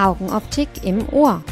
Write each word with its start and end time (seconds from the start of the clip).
Augenoptik 0.00 0.70
im 0.82 1.06
Ohr. 1.10 1.44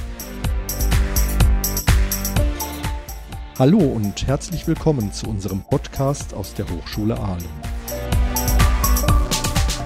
Hallo 3.58 3.76
und 3.76 4.26
herzlich 4.26 4.66
willkommen 4.66 5.12
zu 5.12 5.28
unserem 5.28 5.60
Podcast 5.60 6.32
aus 6.32 6.54
der 6.54 6.64
Hochschule 6.70 7.18
Aalen. 7.18 7.44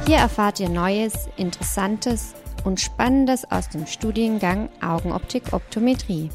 Hier 0.07 0.19
erfahrt 0.19 0.61
ihr 0.61 0.69
Neues, 0.69 1.29
Interessantes 1.37 2.35
und 2.63 2.81
Spannendes 2.81 3.51
aus 3.51 3.69
dem 3.69 3.85
Studiengang 3.89 4.69
Augenoptik 4.81 5.53
Optometrie. 5.53 6.31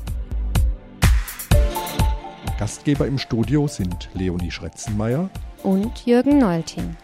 Gastgeber 2.60 3.08
im 3.08 3.20
Studio 3.20 3.70
sind 3.70 4.10
Leonie 4.14 4.52
Schretzenmeier 4.52 5.30
und 5.64 6.06
Jürgen 6.06 6.40
Nolting. 6.40 6.98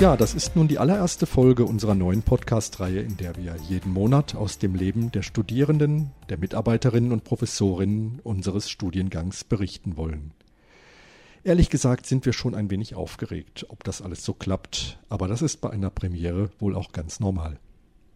Ja, 0.00 0.16
das 0.16 0.34
ist 0.34 0.56
nun 0.56 0.66
die 0.66 0.78
allererste 0.78 1.24
Folge 1.24 1.64
unserer 1.64 1.94
neuen 1.94 2.22
Podcast-Reihe, 2.22 3.00
in 3.00 3.16
der 3.16 3.36
wir 3.36 3.54
jeden 3.68 3.92
Monat 3.92 4.34
aus 4.34 4.58
dem 4.58 4.74
Leben 4.74 5.12
der 5.12 5.22
Studierenden, 5.22 6.10
der 6.28 6.36
Mitarbeiterinnen 6.36 7.12
und 7.12 7.22
Professorinnen 7.22 8.20
unseres 8.24 8.68
Studiengangs 8.68 9.44
berichten 9.44 9.96
wollen. 9.96 10.32
Ehrlich 11.44 11.70
gesagt 11.70 12.06
sind 12.06 12.26
wir 12.26 12.32
schon 12.32 12.56
ein 12.56 12.70
wenig 12.70 12.96
aufgeregt, 12.96 13.66
ob 13.68 13.84
das 13.84 14.02
alles 14.02 14.24
so 14.24 14.34
klappt, 14.34 14.98
aber 15.08 15.28
das 15.28 15.42
ist 15.42 15.60
bei 15.60 15.70
einer 15.70 15.90
Premiere 15.90 16.50
wohl 16.58 16.74
auch 16.74 16.90
ganz 16.90 17.20
normal. 17.20 17.60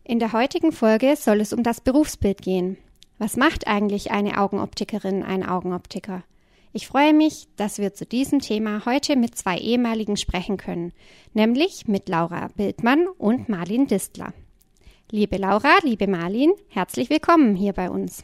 In 0.02 0.18
der 0.18 0.32
heutigen 0.32 0.72
Folge 0.72 1.14
soll 1.14 1.40
es 1.40 1.52
um 1.52 1.62
das 1.62 1.80
Berufsbild 1.80 2.42
gehen. 2.42 2.76
Was 3.18 3.36
macht 3.36 3.68
eigentlich 3.68 4.10
eine 4.10 4.40
Augenoptikerin, 4.40 5.22
ein 5.22 5.46
Augenoptiker? 5.46 6.24
Ich 6.74 6.86
freue 6.86 7.14
mich, 7.14 7.48
dass 7.56 7.78
wir 7.78 7.94
zu 7.94 8.04
diesem 8.04 8.40
Thema 8.40 8.84
heute 8.84 9.16
mit 9.16 9.34
zwei 9.34 9.56
ehemaligen 9.56 10.18
sprechen 10.18 10.58
können, 10.58 10.92
nämlich 11.32 11.88
mit 11.88 12.10
Laura 12.10 12.48
Bildmann 12.56 13.08
und 13.16 13.48
Marlin 13.48 13.86
Distler. 13.86 14.34
Liebe 15.10 15.38
Laura, 15.38 15.78
liebe 15.82 16.06
Marlin, 16.06 16.52
herzlich 16.68 17.08
willkommen 17.08 17.54
hier 17.54 17.72
bei 17.72 17.88
uns. 17.88 18.22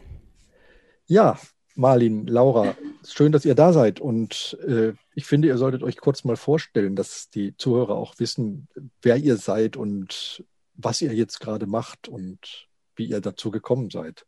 Ja, 1.07 1.39
Marlin, 1.75 2.27
Laura, 2.27 2.77
schön, 3.07 3.33
dass 3.33 3.47
ihr 3.47 3.55
da 3.55 3.73
seid. 3.73 3.99
Und 3.99 4.59
äh, 4.69 4.93
ich 5.15 5.25
finde, 5.25 5.49
ihr 5.49 5.57
solltet 5.57 5.83
euch 5.83 5.97
kurz 5.97 6.25
mal 6.25 6.37
vorstellen, 6.37 6.97
dass 6.97 7.31
die 7.31 7.57
Zuhörer 7.57 7.97
auch 7.97 8.19
wissen, 8.19 8.69
wer 9.01 9.17
ihr 9.17 9.39
seid 9.39 9.79
und 9.79 10.45
was 10.75 11.01
ihr 11.01 11.15
jetzt 11.15 11.41
gerade 11.41 11.67
macht 11.67 12.09
und 12.09 12.69
wie 12.95 13.07
ihr 13.07 13.23
dazu 13.23 13.51
gekommen 13.51 13.89
seid. 13.89 14.27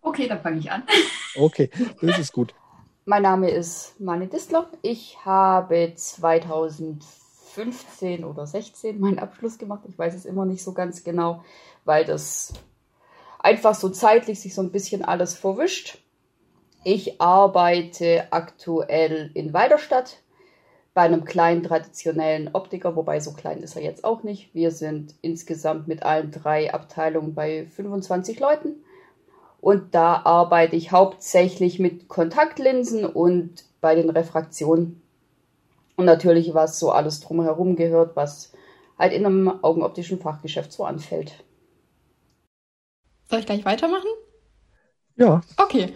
Okay, 0.00 0.26
dann 0.26 0.42
fange 0.42 0.58
ich 0.58 0.70
an. 0.70 0.82
Okay, 1.36 1.70
das 2.00 2.18
ist 2.18 2.32
gut. 2.32 2.52
Mein 3.10 3.22
Name 3.22 3.48
ist 3.48 3.98
Mani 3.98 4.26
Distler. 4.26 4.68
Ich 4.82 5.24
habe 5.24 5.94
2015 5.96 8.22
oder 8.22 8.46
16 8.46 9.00
meinen 9.00 9.18
Abschluss 9.18 9.56
gemacht. 9.56 9.80
Ich 9.88 9.98
weiß 9.98 10.14
es 10.14 10.26
immer 10.26 10.44
nicht 10.44 10.62
so 10.62 10.74
ganz 10.74 11.04
genau, 11.04 11.42
weil 11.86 12.04
das 12.04 12.52
einfach 13.38 13.74
so 13.74 13.88
zeitlich 13.88 14.40
sich 14.40 14.54
so 14.54 14.60
ein 14.60 14.72
bisschen 14.72 15.06
alles 15.06 15.32
verwischt. 15.32 16.04
Ich 16.84 17.18
arbeite 17.18 18.30
aktuell 18.30 19.30
in 19.32 19.54
Weiderstadt 19.54 20.18
bei 20.92 21.00
einem 21.00 21.24
kleinen 21.24 21.62
traditionellen 21.62 22.50
Optiker, 22.52 22.94
wobei 22.94 23.20
so 23.20 23.32
klein 23.32 23.62
ist 23.62 23.74
er 23.74 23.82
jetzt 23.82 24.04
auch 24.04 24.22
nicht. 24.22 24.54
Wir 24.54 24.70
sind 24.70 25.14
insgesamt 25.22 25.88
mit 25.88 26.02
allen 26.02 26.30
drei 26.30 26.74
Abteilungen 26.74 27.34
bei 27.34 27.64
25 27.74 28.38
Leuten. 28.38 28.84
Und 29.60 29.94
da 29.94 30.22
arbeite 30.24 30.76
ich 30.76 30.92
hauptsächlich 30.92 31.78
mit 31.78 32.08
Kontaktlinsen 32.08 33.04
und 33.04 33.64
bei 33.80 33.94
den 33.94 34.10
Refraktionen. 34.10 35.02
Und 35.96 36.04
natürlich, 36.04 36.54
was 36.54 36.78
so 36.78 36.92
alles 36.92 37.20
drumherum 37.20 37.74
gehört, 37.74 38.14
was 38.14 38.52
halt 38.98 39.12
in 39.12 39.26
einem 39.26 39.64
augenoptischen 39.64 40.20
Fachgeschäft 40.20 40.72
so 40.72 40.84
anfällt. 40.84 41.44
Soll 43.28 43.40
ich 43.40 43.46
gleich 43.46 43.64
weitermachen? 43.64 44.08
Ja. 45.16 45.40
Okay. 45.56 45.92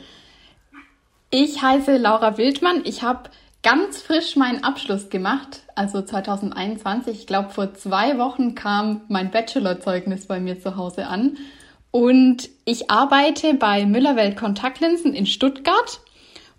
Ich 1.30 1.62
heiße 1.62 1.96
Laura 1.96 2.36
Wildmann. 2.36 2.82
Ich 2.84 3.02
habe 3.02 3.30
ganz 3.62 4.02
frisch 4.02 4.36
meinen 4.36 4.64
Abschluss 4.64 5.08
gemacht, 5.08 5.62
also 5.74 6.02
2021. 6.02 7.20
Ich 7.20 7.26
glaube, 7.26 7.50
vor 7.50 7.74
zwei 7.74 8.18
Wochen 8.18 8.54
kam 8.54 9.02
mein 9.08 9.30
Bachelorzeugnis 9.30 10.26
bei 10.26 10.40
mir 10.40 10.60
zu 10.60 10.76
Hause 10.76 11.06
an. 11.06 11.38
Und 11.90 12.50
ich 12.64 12.90
arbeite 12.90 13.54
bei 13.54 13.86
Müllerwelt 13.86 14.36
Kontaktlinsen 14.36 15.14
in 15.14 15.26
Stuttgart 15.26 16.00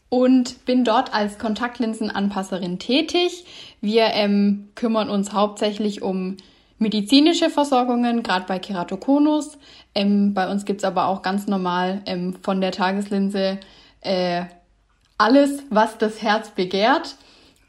und 0.10 0.66
bin 0.66 0.84
dort 0.84 1.14
als 1.14 1.40
Kontaktlinsenanpasserin 1.40 2.78
tätig. 2.78 3.46
Wir 3.82 4.08
ähm, 4.14 4.70
kümmern 4.76 5.10
uns 5.10 5.34
hauptsächlich 5.34 6.02
um 6.02 6.38
medizinische 6.78 7.50
Versorgungen, 7.50 8.22
gerade 8.22 8.46
bei 8.46 8.60
Keratokonus. 8.60 9.58
Ähm, 9.96 10.34
bei 10.34 10.50
uns 10.52 10.66
gibt's 10.66 10.84
aber 10.84 11.08
auch 11.08 11.22
ganz 11.22 11.48
normal 11.48 12.02
ähm, 12.06 12.36
von 12.42 12.62
der 12.62 12.72
Tageslinse 12.72 13.60
äh, 14.02 14.44
alles, 15.18 15.64
was 15.70 15.98
das 15.98 16.22
Herz 16.22 16.52
begehrt. 16.52 17.16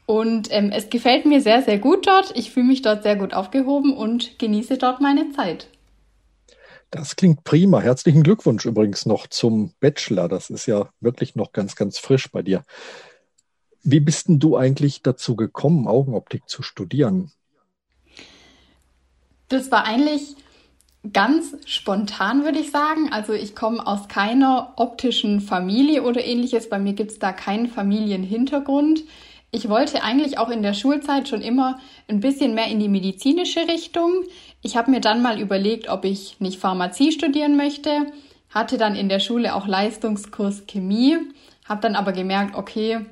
Und 0.05 0.49
ähm, 0.51 0.71
es 0.71 0.89
gefällt 0.89 1.25
mir 1.25 1.41
sehr, 1.41 1.63
sehr 1.63 1.79
gut 1.79 2.05
dort. 2.05 2.37
Ich 2.37 2.51
fühle 2.51 2.67
mich 2.67 2.81
dort 2.81 3.03
sehr 3.03 3.15
gut 3.15 3.33
aufgehoben 3.33 3.95
und 3.95 4.37
genieße 4.37 4.77
dort 4.77 5.01
meine 5.01 5.31
Zeit. 5.31 5.67
Das 6.95 7.17
klingt 7.17 7.43
prima. 7.43 7.81
Herzlichen 7.81 8.23
Glückwunsch 8.23 8.65
übrigens 8.65 9.05
noch 9.05 9.27
zum 9.27 9.73
Bachelor. 9.81 10.29
Das 10.29 10.49
ist 10.49 10.65
ja 10.65 10.87
wirklich 11.01 11.35
noch 11.35 11.51
ganz, 11.51 11.75
ganz 11.75 11.99
frisch 11.99 12.31
bei 12.31 12.41
dir. 12.41 12.63
Wie 13.83 13.99
bist 13.99 14.29
denn 14.29 14.39
du 14.39 14.55
eigentlich 14.55 15.01
dazu 15.01 15.35
gekommen, 15.35 15.89
Augenoptik 15.89 16.47
zu 16.47 16.63
studieren? 16.63 17.33
Das 19.49 19.71
war 19.71 19.83
eigentlich 19.83 20.37
ganz 21.11 21.57
spontan, 21.65 22.45
würde 22.45 22.59
ich 22.59 22.71
sagen. 22.71 23.11
Also 23.11 23.33
ich 23.33 23.55
komme 23.55 23.85
aus 23.85 24.07
keiner 24.07 24.73
optischen 24.77 25.41
Familie 25.41 26.03
oder 26.03 26.23
ähnliches. 26.23 26.69
Bei 26.69 26.79
mir 26.79 26.93
gibt 26.93 27.11
es 27.11 27.19
da 27.19 27.33
keinen 27.33 27.67
Familienhintergrund. 27.67 29.03
Ich 29.51 29.69
wollte 29.69 30.03
eigentlich 30.03 30.37
auch 30.37 30.49
in 30.49 30.63
der 30.63 30.73
Schulzeit 30.73 31.29
schon 31.29 31.41
immer 31.41 31.79
ein 32.07 32.19
bisschen 32.19 32.55
mehr 32.55 32.67
in 32.67 32.79
die 32.79 32.89
medizinische 32.89 33.67
Richtung. 33.67 34.23
Ich 34.61 34.75
habe 34.75 34.91
mir 34.91 34.99
dann 34.99 35.21
mal 35.21 35.39
überlegt, 35.39 35.87
ob 35.89 36.05
ich 36.05 36.39
nicht 36.39 36.59
Pharmazie 36.59 37.11
studieren 37.11 37.55
möchte, 37.55 38.07
hatte 38.49 38.77
dann 38.77 38.95
in 38.95 39.09
der 39.09 39.19
Schule 39.19 39.55
auch 39.55 39.67
Leistungskurs 39.67 40.65
Chemie, 40.67 41.17
habe 41.65 41.81
dann 41.81 41.95
aber 41.95 42.11
gemerkt, 42.11 42.55
okay, 42.55 43.05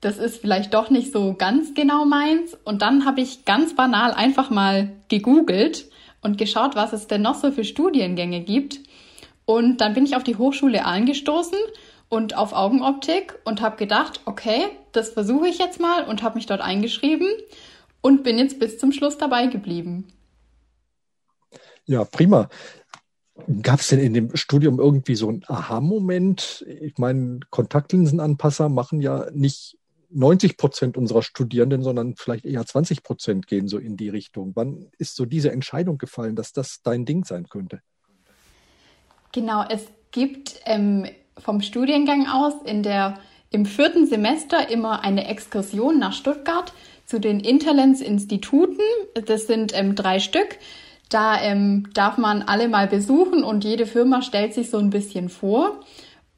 das 0.00 0.18
ist 0.18 0.40
vielleicht 0.40 0.74
doch 0.74 0.90
nicht 0.90 1.12
so 1.12 1.34
ganz 1.34 1.74
genau 1.74 2.04
meins. 2.04 2.56
Und 2.64 2.82
dann 2.82 3.04
habe 3.04 3.20
ich 3.20 3.44
ganz 3.44 3.74
banal 3.74 4.12
einfach 4.12 4.50
mal 4.50 4.90
gegoogelt 5.08 5.86
und 6.22 6.38
geschaut, 6.38 6.74
was 6.74 6.92
es 6.92 7.06
denn 7.06 7.22
noch 7.22 7.34
so 7.34 7.52
für 7.52 7.64
Studiengänge 7.64 8.40
gibt. 8.40 8.80
Und 9.44 9.80
dann 9.80 9.94
bin 9.94 10.04
ich 10.04 10.16
auf 10.16 10.24
die 10.24 10.36
Hochschule 10.36 10.84
Aalen 10.84 11.06
gestoßen 11.06 11.58
und 12.10 12.36
auf 12.36 12.52
Augenoptik 12.52 13.38
und 13.44 13.62
habe 13.62 13.76
gedacht, 13.76 14.20
okay, 14.26 14.64
das 14.92 15.10
versuche 15.10 15.48
ich 15.48 15.58
jetzt 15.58 15.80
mal 15.80 16.04
und 16.04 16.22
habe 16.22 16.34
mich 16.34 16.44
dort 16.44 16.60
eingeschrieben 16.60 17.28
und 18.02 18.24
bin 18.24 18.36
jetzt 18.36 18.58
bis 18.58 18.78
zum 18.78 18.92
Schluss 18.92 19.16
dabei 19.16 19.46
geblieben. 19.46 20.12
Ja, 21.86 22.04
prima. 22.04 22.50
Gab 23.62 23.80
es 23.80 23.88
denn 23.88 24.00
in 24.00 24.12
dem 24.12 24.36
Studium 24.36 24.78
irgendwie 24.78 25.14
so 25.14 25.28
einen 25.28 25.44
Aha-Moment? 25.46 26.66
Ich 26.80 26.98
meine, 26.98 27.40
Kontaktlinsenanpasser 27.48 28.68
machen 28.68 29.00
ja 29.00 29.26
nicht 29.32 29.78
90 30.10 30.56
Prozent 30.56 30.96
unserer 30.96 31.22
Studierenden, 31.22 31.82
sondern 31.82 32.16
vielleicht 32.16 32.44
eher 32.44 32.66
20 32.66 33.04
Prozent 33.04 33.46
gehen 33.46 33.68
so 33.68 33.78
in 33.78 33.96
die 33.96 34.08
Richtung. 34.08 34.52
Wann 34.56 34.90
ist 34.98 35.14
so 35.14 35.24
diese 35.24 35.52
Entscheidung 35.52 35.96
gefallen, 35.96 36.34
dass 36.34 36.52
das 36.52 36.82
dein 36.82 37.04
Ding 37.04 37.24
sein 37.24 37.48
könnte? 37.48 37.80
Genau, 39.32 39.64
es 39.68 39.86
gibt 40.10 40.60
ähm, 40.64 41.06
vom 41.42 41.60
Studiengang 41.60 42.28
aus 42.28 42.54
in 42.64 42.82
der, 42.82 43.18
im 43.50 43.66
vierten 43.66 44.06
Semester 44.06 44.70
immer 44.70 45.04
eine 45.04 45.28
Exkursion 45.28 45.98
nach 45.98 46.12
Stuttgart 46.12 46.72
zu 47.06 47.18
den 47.18 47.40
Interlens-Instituten. 47.40 48.82
Das 49.26 49.46
sind 49.46 49.72
ähm, 49.74 49.94
drei 49.94 50.20
Stück. 50.20 50.58
Da 51.08 51.40
ähm, 51.40 51.88
darf 51.92 52.18
man 52.18 52.42
alle 52.42 52.68
mal 52.68 52.86
besuchen 52.86 53.42
und 53.42 53.64
jede 53.64 53.86
Firma 53.86 54.22
stellt 54.22 54.54
sich 54.54 54.70
so 54.70 54.78
ein 54.78 54.90
bisschen 54.90 55.28
vor. 55.28 55.80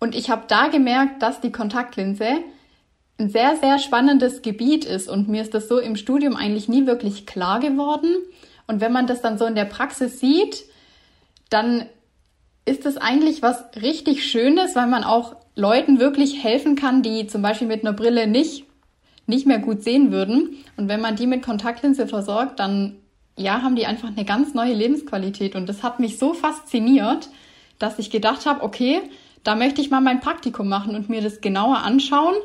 Und 0.00 0.14
ich 0.14 0.31
habe 0.31 0.44
da 0.49 0.69
gemerkt, 0.69 1.22
dass 1.22 1.40
die 1.40 1.52
Kontaktlinse 1.52 2.38
ein 3.19 3.28
sehr, 3.28 3.56
sehr 3.56 3.78
spannendes 3.78 4.43
Gebiet 4.43 4.84
ist. 4.84 5.08
Und 5.08 5.28
mir 5.28 5.43
ist 5.43 5.54
das 5.54 5.69
so 5.69 5.78
im 5.78 5.96
Studium 5.96 6.37
eigentlich 6.37 6.69
nie 6.69 6.87
wirklich 6.87 7.26
klar 7.26 7.60
geworden. 7.60 8.16
Und 8.66 8.81
wenn 8.81 8.93
man 8.93 9.06
das 9.06 9.20
dann 9.20 9.38
so 9.38 9.44
in 9.44 9.54
der 9.54 9.66
Praxis 9.66 10.19
sieht, 10.19 10.64
dann 11.50 11.87
ist 12.64 12.87
es 12.87 12.97
eigentlich 12.97 13.43
was 13.43 13.64
richtig 13.81 14.25
Schönes, 14.25 14.76
weil 14.76 14.87
man 14.87 15.05
auch 15.05 15.37
Leuten 15.55 15.99
wirklich 15.99 16.43
helfen 16.43 16.76
kann, 16.76 17.03
die 17.03 17.26
zum 17.26 17.43
Beispiel 17.43 17.69
mit 17.69 17.82
einer 17.82 17.93
Brille 17.93 18.26
nicht, 18.26 18.64
nicht 19.26 19.47
mehr 19.47 19.59
gut 19.59 19.82
sehen 19.82 20.12
würden. 20.12 20.56
Und 20.76 20.88
wenn 20.88 21.00
man 21.00 21.17
die 21.17 21.26
mit 21.26 21.43
Kontaktlinse 21.43 22.06
versorgt, 22.06 22.61
dann 22.61 22.97
ja, 23.37 23.62
haben 23.62 23.76
die 23.76 23.87
einfach 23.87 24.09
eine 24.09 24.25
ganz 24.25 24.55
neue 24.55 24.75
Lebensqualität. 24.75 25.56
Und 25.56 25.69
das 25.69 25.82
hat 25.82 26.00
mich 26.00 26.19
so 26.19 26.35
fasziniert, 26.35 27.29
dass 27.79 27.99
ich 27.99 28.11
gedacht 28.11 28.47
habe, 28.47 28.62
okay, 28.62 29.03
da 29.43 29.55
möchte 29.55 29.81
ich 29.81 29.91
mal 29.91 30.00
mein 30.00 30.20
Praktikum 30.20 30.69
machen 30.69 30.94
und 30.94 31.09
mir 31.09 31.20
das 31.20 31.41
genauer 31.41 31.79
anschauen. 31.79 32.37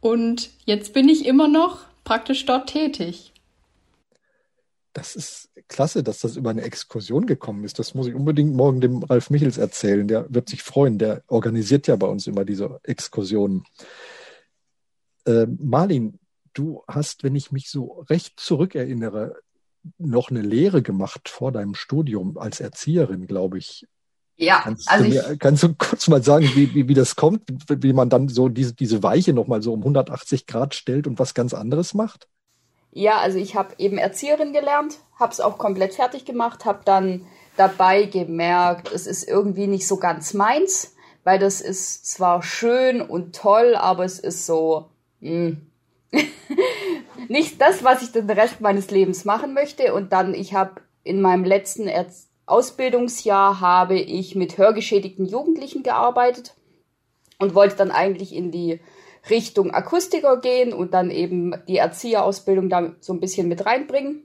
Und 0.00 0.50
jetzt 0.66 0.92
bin 0.92 1.08
ich 1.08 1.24
immer 1.24 1.48
noch 1.48 1.78
praktisch 2.04 2.44
dort 2.44 2.68
tätig. 2.68 3.32
Das 4.94 5.16
ist 5.16 5.50
klasse, 5.68 6.04
dass 6.04 6.20
das 6.20 6.36
über 6.36 6.50
eine 6.50 6.62
Exkursion 6.62 7.26
gekommen 7.26 7.64
ist. 7.64 7.80
Das 7.80 7.94
muss 7.94 8.06
ich 8.06 8.14
unbedingt 8.14 8.54
morgen 8.54 8.80
dem 8.80 9.02
Ralf 9.02 9.28
Michels 9.28 9.58
erzählen. 9.58 10.06
Der 10.06 10.32
wird 10.32 10.48
sich 10.48 10.62
freuen. 10.62 10.98
Der 10.98 11.24
organisiert 11.26 11.88
ja 11.88 11.96
bei 11.96 12.06
uns 12.06 12.28
immer 12.28 12.44
diese 12.44 12.78
Exkursionen. 12.84 13.64
Äh, 15.26 15.46
Marlin, 15.58 16.20
du 16.52 16.84
hast, 16.86 17.24
wenn 17.24 17.34
ich 17.34 17.50
mich 17.50 17.70
so 17.70 18.04
recht 18.08 18.38
zurückerinnere, 18.38 19.36
noch 19.98 20.30
eine 20.30 20.42
Lehre 20.42 20.80
gemacht 20.80 21.28
vor 21.28 21.50
deinem 21.50 21.74
Studium 21.74 22.38
als 22.38 22.60
Erzieherin, 22.60 23.26
glaube 23.26 23.58
ich. 23.58 23.86
Ja, 24.36 24.60
kannst 24.60 24.88
also 24.88 25.04
du 25.04 25.10
mir, 25.10 25.32
ich, 25.32 25.38
kannst 25.40 25.62
du 25.64 25.74
kurz 25.74 26.06
mal 26.06 26.22
sagen, 26.22 26.48
wie, 26.54 26.72
wie, 26.72 26.88
wie 26.88 26.94
das 26.94 27.16
kommt, 27.16 27.42
wie 27.68 27.92
man 27.92 28.10
dann 28.10 28.28
so 28.28 28.48
diese, 28.48 28.74
diese 28.74 29.02
Weiche 29.02 29.32
nochmal 29.32 29.60
so 29.60 29.72
um 29.72 29.80
180 29.80 30.46
Grad 30.46 30.74
stellt 30.74 31.08
und 31.08 31.18
was 31.18 31.34
ganz 31.34 31.52
anderes 31.52 31.94
macht? 31.94 32.28
Ja, 32.94 33.18
also 33.18 33.38
ich 33.38 33.56
habe 33.56 33.74
eben 33.78 33.98
Erzieherin 33.98 34.52
gelernt, 34.52 34.98
habe 35.18 35.32
es 35.32 35.40
auch 35.40 35.58
komplett 35.58 35.94
fertig 35.94 36.24
gemacht, 36.24 36.64
habe 36.64 36.80
dann 36.84 37.26
dabei 37.56 38.04
gemerkt, 38.04 38.90
es 38.92 39.06
ist 39.08 39.28
irgendwie 39.28 39.66
nicht 39.66 39.86
so 39.88 39.96
ganz 39.96 40.32
meins, 40.32 40.94
weil 41.24 41.40
das 41.40 41.60
ist 41.60 42.06
zwar 42.06 42.42
schön 42.42 43.02
und 43.02 43.34
toll, 43.34 43.74
aber 43.74 44.04
es 44.04 44.20
ist 44.20 44.46
so 44.46 44.86
mh, 45.20 45.56
hm, 45.56 45.66
nicht 47.28 47.60
das, 47.60 47.82
was 47.82 48.02
ich 48.02 48.12
den 48.12 48.30
Rest 48.30 48.60
meines 48.60 48.90
Lebens 48.90 49.24
machen 49.24 49.54
möchte. 49.54 49.92
Und 49.92 50.12
dann, 50.12 50.32
ich 50.32 50.54
habe 50.54 50.82
in 51.02 51.20
meinem 51.20 51.44
letzten 51.44 51.88
Erz 51.88 52.28
Ausbildungsjahr 52.46 53.60
habe 53.60 53.98
ich 53.98 54.34
mit 54.34 54.58
hörgeschädigten 54.58 55.24
Jugendlichen 55.24 55.82
gearbeitet 55.82 56.54
und 57.38 57.54
wollte 57.54 57.76
dann 57.76 57.90
eigentlich 57.90 58.34
in 58.34 58.50
die 58.50 58.80
Richtung 59.30 59.70
Akustiker 59.72 60.38
gehen 60.40 60.72
und 60.72 60.94
dann 60.94 61.10
eben 61.10 61.54
die 61.66 61.78
Erzieherausbildung 61.78 62.68
da 62.68 62.92
so 63.00 63.12
ein 63.12 63.20
bisschen 63.20 63.48
mit 63.48 63.64
reinbringen. 63.64 64.22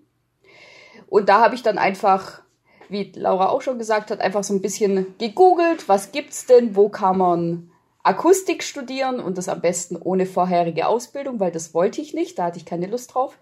Und 1.08 1.30
da 1.30 1.40
habe 1.42 1.56
ich 1.56 1.64
dann 1.64 1.78
einfach, 1.78 2.42
wie 2.90 3.12
Laura 3.16 3.50
auch 3.50 3.62
schon 3.62 3.80
gesagt 3.80 4.12
hat, 4.12 4.20
einfach 4.20 4.44
so 4.44 4.54
ein 4.54 4.62
bisschen 4.62 5.16
gegoogelt, 5.18 5.88
was 5.88 6.12
gibt's 6.12 6.46
denn, 6.46 6.76
wo 6.76 6.90
kann 6.90 7.18
man 7.18 7.72
Akustik 8.04 8.64
studieren 8.64 9.20
und 9.20 9.38
das 9.38 9.50
am 9.50 9.62
besten 9.62 9.96
ohne 9.96 10.26
vorherige 10.26 10.88
Ausbildung, 10.88 11.40
weil 11.40 11.52
das 11.52 11.74
wollte 11.74 12.02
ich 12.02 12.14
nicht, 12.14 12.38
da 12.38 12.46
hatte 12.46 12.58
ich 12.58 12.66
keine 12.66 12.88
Lust 12.88 13.14
drauf. 13.14 13.38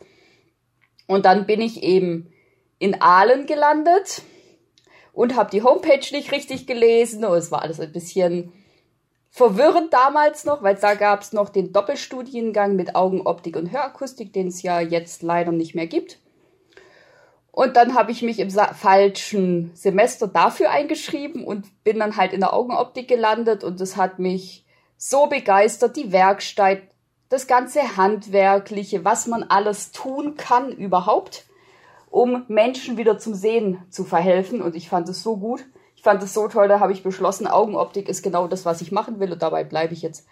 Und 1.07 1.25
dann 1.25 1.45
bin 1.45 1.61
ich 1.61 1.83
eben 1.83 2.33
in 2.79 3.01
Aalen 3.01 3.45
gelandet 3.45 4.21
und 5.13 5.35
habe 5.35 5.49
die 5.49 5.63
Homepage 5.63 6.05
nicht 6.11 6.31
richtig 6.31 6.67
gelesen 6.67 7.25
und 7.25 7.37
es 7.37 7.51
war 7.51 7.61
alles 7.61 7.79
ein 7.79 7.91
bisschen 7.91 8.51
verwirrend 9.37 9.93
damals 9.93 10.45
noch, 10.45 10.63
weil 10.63 10.75
da 10.75 10.95
gab 10.95 11.21
es 11.21 11.31
noch 11.31 11.49
den 11.49 11.71
Doppelstudiengang 11.71 12.75
mit 12.75 12.95
Augenoptik 12.95 13.55
und 13.55 13.71
Hörakustik, 13.71 14.33
den 14.33 14.47
es 14.47 14.63
ja 14.63 14.81
jetzt 14.81 15.21
leider 15.21 15.51
nicht 15.51 15.75
mehr 15.75 15.87
gibt. 15.87 16.19
Und 17.51 17.75
dann 17.75 17.95
habe 17.95 18.11
ich 18.11 18.21
mich 18.23 18.39
im 18.39 18.49
falschen 18.49 19.71
Semester 19.75 20.27
dafür 20.27 20.71
eingeschrieben 20.71 21.43
und 21.43 21.83
bin 21.83 21.99
dann 21.99 22.17
halt 22.17 22.33
in 22.33 22.39
der 22.39 22.53
Augenoptik 22.53 23.07
gelandet 23.07 23.63
und 23.63 23.79
das 23.79 23.95
hat 23.95 24.19
mich 24.19 24.65
so 24.97 25.27
begeistert, 25.27 25.95
die 25.95 26.11
Werkstatt, 26.11 26.79
das 27.29 27.45
ganze 27.45 27.95
Handwerkliche, 27.95 29.05
was 29.05 29.27
man 29.27 29.43
alles 29.43 29.91
tun 29.91 30.35
kann 30.35 30.71
überhaupt 30.71 31.47
um 32.09 32.45
Menschen 32.47 32.97
wieder 32.97 33.17
zum 33.17 33.33
Sehen 33.33 33.79
zu 33.89 34.03
verhelfen. 34.03 34.61
Und 34.61 34.75
ich 34.75 34.89
fand 34.89 35.09
es 35.09 35.21
so 35.21 35.37
gut. 35.37 35.65
Ich 35.97 36.03
fand 36.03 36.21
es 36.21 36.33
so 36.33 36.47
toll, 36.47 36.67
da 36.67 36.79
habe 36.79 36.93
ich 36.93 37.01
beschlossen, 37.01 37.47
Augenoptik 37.47 38.07
ist 38.07 38.21
genau 38.21 38.47
das, 38.47 38.65
was 38.65 38.81
ich 38.81 38.91
machen 38.91 39.19
will 39.19 39.33
und 39.33 39.41
dabei 39.41 39.63
bleibe 39.63 39.93
ich 39.93 40.03
jetzt. 40.03 40.27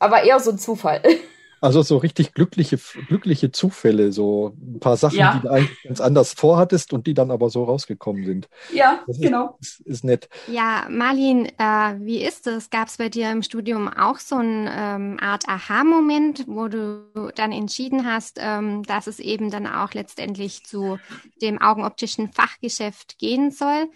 Aber 0.00 0.24
eher 0.24 0.40
so 0.40 0.50
ein 0.50 0.58
Zufall. 0.58 1.00
Also 1.62 1.82
so 1.82 1.96
richtig 1.96 2.34
glückliche, 2.34 2.76
glückliche 3.06 3.52
Zufälle, 3.52 4.10
so 4.10 4.56
ein 4.60 4.80
paar 4.80 4.96
Sachen, 4.96 5.16
ja. 5.16 5.34
die 5.34 5.42
du 5.42 5.48
eigentlich 5.48 5.82
ganz 5.84 6.00
anders 6.00 6.32
vorhattest 6.32 6.92
und 6.92 7.06
die 7.06 7.14
dann 7.14 7.30
aber 7.30 7.50
so 7.50 7.62
rausgekommen 7.62 8.26
sind. 8.26 8.48
Ja, 8.74 9.00
das 9.06 9.20
genau. 9.20 9.58
Ist, 9.60 9.78
ist, 9.82 10.02
nett. 10.02 10.28
Ja, 10.48 10.86
Marlin, 10.90 11.46
äh, 11.46 11.94
wie 12.00 12.20
ist 12.24 12.48
es? 12.48 12.68
Gab 12.68 12.88
es 12.88 12.96
bei 12.96 13.08
dir 13.08 13.30
im 13.30 13.44
Studium 13.44 13.86
auch 13.86 14.18
so 14.18 14.34
eine 14.34 14.72
ähm, 14.76 15.18
Art 15.20 15.48
Aha-Moment, 15.48 16.48
wo 16.48 16.66
du 16.66 17.30
dann 17.36 17.52
entschieden 17.52 18.06
hast, 18.06 18.38
ähm, 18.40 18.82
dass 18.82 19.06
es 19.06 19.20
eben 19.20 19.52
dann 19.52 19.68
auch 19.68 19.94
letztendlich 19.94 20.64
zu 20.64 20.98
dem 21.40 21.62
augenoptischen 21.62 22.32
Fachgeschäft 22.32 23.18
gehen 23.18 23.52
soll 23.52 23.88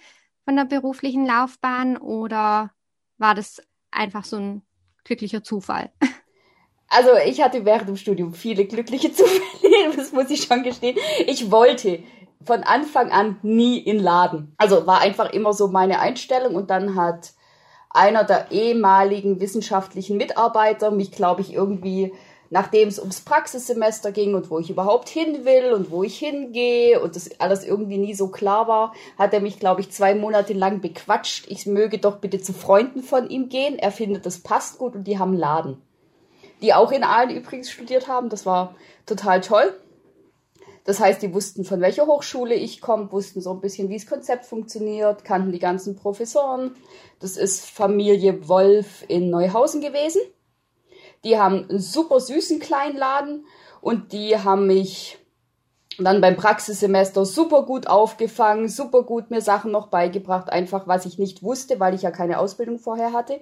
von 0.45 0.55
der 0.55 0.67
beruflichen 0.67 1.27
Laufbahn 1.27 1.97
oder 1.97 2.71
war 3.19 3.35
das 3.35 3.61
einfach 3.91 4.25
so 4.25 4.37
ein 4.37 4.63
glücklicher 5.03 5.43
Zufall? 5.43 5.91
also 6.97 7.11
ich 7.27 7.43
hatte 7.43 7.67
während 7.67 7.89
dem 7.89 7.97
Studium 7.97 8.33
viele 8.33 8.65
glückliche 8.65 9.13
Zufälle, 9.15 9.95
das 9.95 10.13
muss 10.13 10.31
ich 10.31 10.45
schon 10.45 10.63
gestehen. 10.63 10.97
Ich 11.27 11.51
wollte 11.51 12.03
von 12.43 12.63
Anfang 12.63 13.11
an 13.11 13.39
nie 13.43 13.79
in 13.79 13.99
Laden. 13.99 14.55
Also 14.57 14.87
war 14.87 15.01
einfach 15.01 15.33
immer 15.33 15.53
so 15.53 15.69
meine 15.69 16.01
Einstellung 16.01 16.55
und 16.55 16.71
dann 16.71 16.95
hat 16.95 17.33
einer 17.91 18.25
der 18.25 18.51
ehemaligen 18.51 19.41
wissenschaftlichen 19.41 20.17
Mitarbeiter 20.17 20.91
mich, 20.91 21.11
glaube 21.11 21.43
ich, 21.43 21.53
irgendwie, 21.53 22.15
nachdem 22.49 22.89
es 22.89 22.99
ums 22.99 23.21
Praxissemester 23.21 24.13
ging 24.13 24.35
und 24.35 24.51
wo 24.51 24.59
ich 24.59 24.71
überhaupt 24.71 25.09
hin 25.11 25.45
will 25.45 25.73
und 25.73 25.91
wo 25.91 26.03
ich 26.03 26.19
hingehe 26.19 27.01
und 27.01 27.15
das 27.15 27.41
alles 27.41 27.65
irgendwie 27.65 27.99
nie 27.99 28.15
so 28.15 28.29
klar 28.29 28.69
war, 28.69 28.95
hat 29.19 29.35
er 29.35 29.41
mich, 29.41 29.59
glaube 29.59 29.83
ich, 29.83 29.91
zwei 29.91 30.15
Monate 30.15 30.55
lang 30.55 30.81
bequatscht. 30.81 31.47
Ich 31.49 31.67
möge 31.67 31.99
doch 31.99 32.17
bitte 32.17 32.41
zu 32.41 32.55
Freunden 32.55 33.03
von 33.03 33.29
ihm 33.29 33.51
gehen. 33.51 33.79
Er 33.79 33.93
findet, 33.93 34.25
das 34.25 34.39
passt 34.39 34.79
gut 34.79 34.95
und 34.95 35.05
die 35.05 35.19
haben 35.19 35.35
Laden 35.35 35.83
die 36.61 36.75
auch 36.75 36.93
in 36.93 37.05
Aalen 37.05 37.37
übrigens 37.37 37.71
studiert 37.71 38.09
haben. 38.09 38.29
Das 38.29 38.47
war 38.47 38.75
total 39.05 39.41
toll. 39.41 39.75
Das 40.85 41.01
heißt, 41.01 41.21
die 41.21 41.35
wussten, 41.35 41.65
von 41.65 41.81
welcher 41.81 42.07
Hochschule 42.07 42.55
ich 42.55 42.81
komme, 42.81 43.11
wussten 43.11 43.41
so 43.41 43.51
ein 43.51 43.61
bisschen, 43.61 43.89
wie 43.89 43.97
das 43.97 44.07
Konzept 44.07 44.47
funktioniert, 44.47 45.25
kannten 45.25 45.51
die 45.51 45.59
ganzen 45.59 45.97
Professoren. 45.97 46.77
Das 47.19 47.37
ist 47.37 47.69
Familie 47.69 48.49
Wolf 48.49 49.05
in 49.09 49.29
Neuhausen 49.29 49.81
gewesen. 49.81 50.23
Die 51.25 51.39
haben 51.39 51.69
einen 51.69 51.81
super 51.81 52.21
süßen 52.21 52.61
kleinen 52.61 52.97
Laden 52.97 53.47
und 53.81 54.13
die 54.13 54.39
haben 54.39 54.69
mich 54.69 55.19
dann 55.99 56.21
beim 56.21 56.37
Praxissemester 56.37 57.25
super 57.25 57.65
gut 57.65 57.89
aufgefangen, 57.89 58.69
super 58.69 59.03
gut 59.03 59.31
mir 59.31 59.41
Sachen 59.41 59.73
noch 59.73 59.89
beigebracht, 59.89 60.51
einfach 60.51 60.87
was 60.87 61.07
ich 61.07 61.19
nicht 61.19 61.43
wusste, 61.43 61.81
weil 61.81 61.95
ich 61.95 62.03
ja 62.03 62.13
keine 62.13 62.39
Ausbildung 62.39 62.79
vorher 62.79 63.13
hatte. 63.13 63.41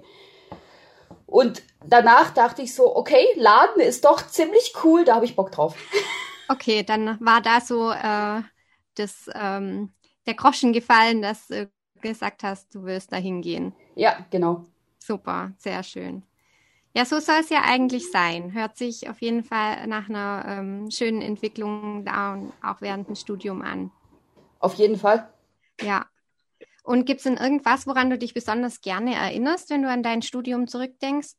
Und 1.25 1.63
danach 1.85 2.31
dachte 2.31 2.61
ich 2.61 2.73
so, 2.75 2.95
okay, 2.95 3.25
Laden 3.35 3.81
ist 3.81 4.05
doch 4.05 4.25
ziemlich 4.27 4.73
cool, 4.83 5.05
da 5.05 5.15
habe 5.15 5.25
ich 5.25 5.35
Bock 5.35 5.51
drauf. 5.51 5.75
Okay, 6.47 6.83
dann 6.83 7.19
war 7.25 7.41
da 7.41 7.59
so 7.59 7.89
äh, 7.89 8.43
das, 8.93 9.27
ähm, 9.33 9.91
der 10.27 10.35
Groschen 10.35 10.73
gefallen, 10.73 11.23
dass 11.23 11.47
du 11.47 11.71
gesagt 12.01 12.43
hast, 12.43 12.75
du 12.75 12.83
willst 12.83 13.11
da 13.11 13.17
hingehen. 13.17 13.73
Ja, 13.95 14.25
genau. 14.29 14.63
Super, 14.99 15.53
sehr 15.57 15.81
schön. 15.81 16.21
Ja, 16.95 17.03
so 17.05 17.19
soll 17.19 17.37
es 17.41 17.49
ja 17.49 17.63
eigentlich 17.63 18.09
sein. 18.11 18.53
Hört 18.53 18.77
sich 18.77 19.09
auf 19.09 19.21
jeden 19.21 19.43
Fall 19.43 19.85
nach 19.87 20.07
einer 20.07 20.45
ähm, 20.47 20.89
schönen 20.91 21.21
Entwicklung 21.21 22.05
da 22.05 22.33
und 22.33 22.53
auch 22.63 22.79
während 22.79 23.09
dem 23.09 23.15
Studium 23.15 23.61
an. 23.61 23.91
Auf 24.59 24.75
jeden 24.75 24.97
Fall. 24.97 25.27
Ja, 25.81 26.05
und 26.85 27.05
gibt 27.05 27.19
es 27.19 27.23
denn 27.23 27.37
irgendwas, 27.37 27.87
woran 27.87 28.09
du 28.09 28.17
dich 28.17 28.33
besonders 28.33 28.81
gerne 28.81 29.15
erinnerst, 29.15 29.69
wenn 29.71 29.81
du 29.81 29.89
an 29.89 30.03
dein 30.03 30.21
Studium 30.21 30.67
zurückdenkst? 30.67 31.33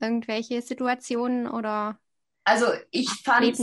Irgendwelche 0.00 0.62
Situationen 0.62 1.48
oder 1.48 1.98
Also 2.44 2.66
ich 2.90 3.08
fand 3.24 3.58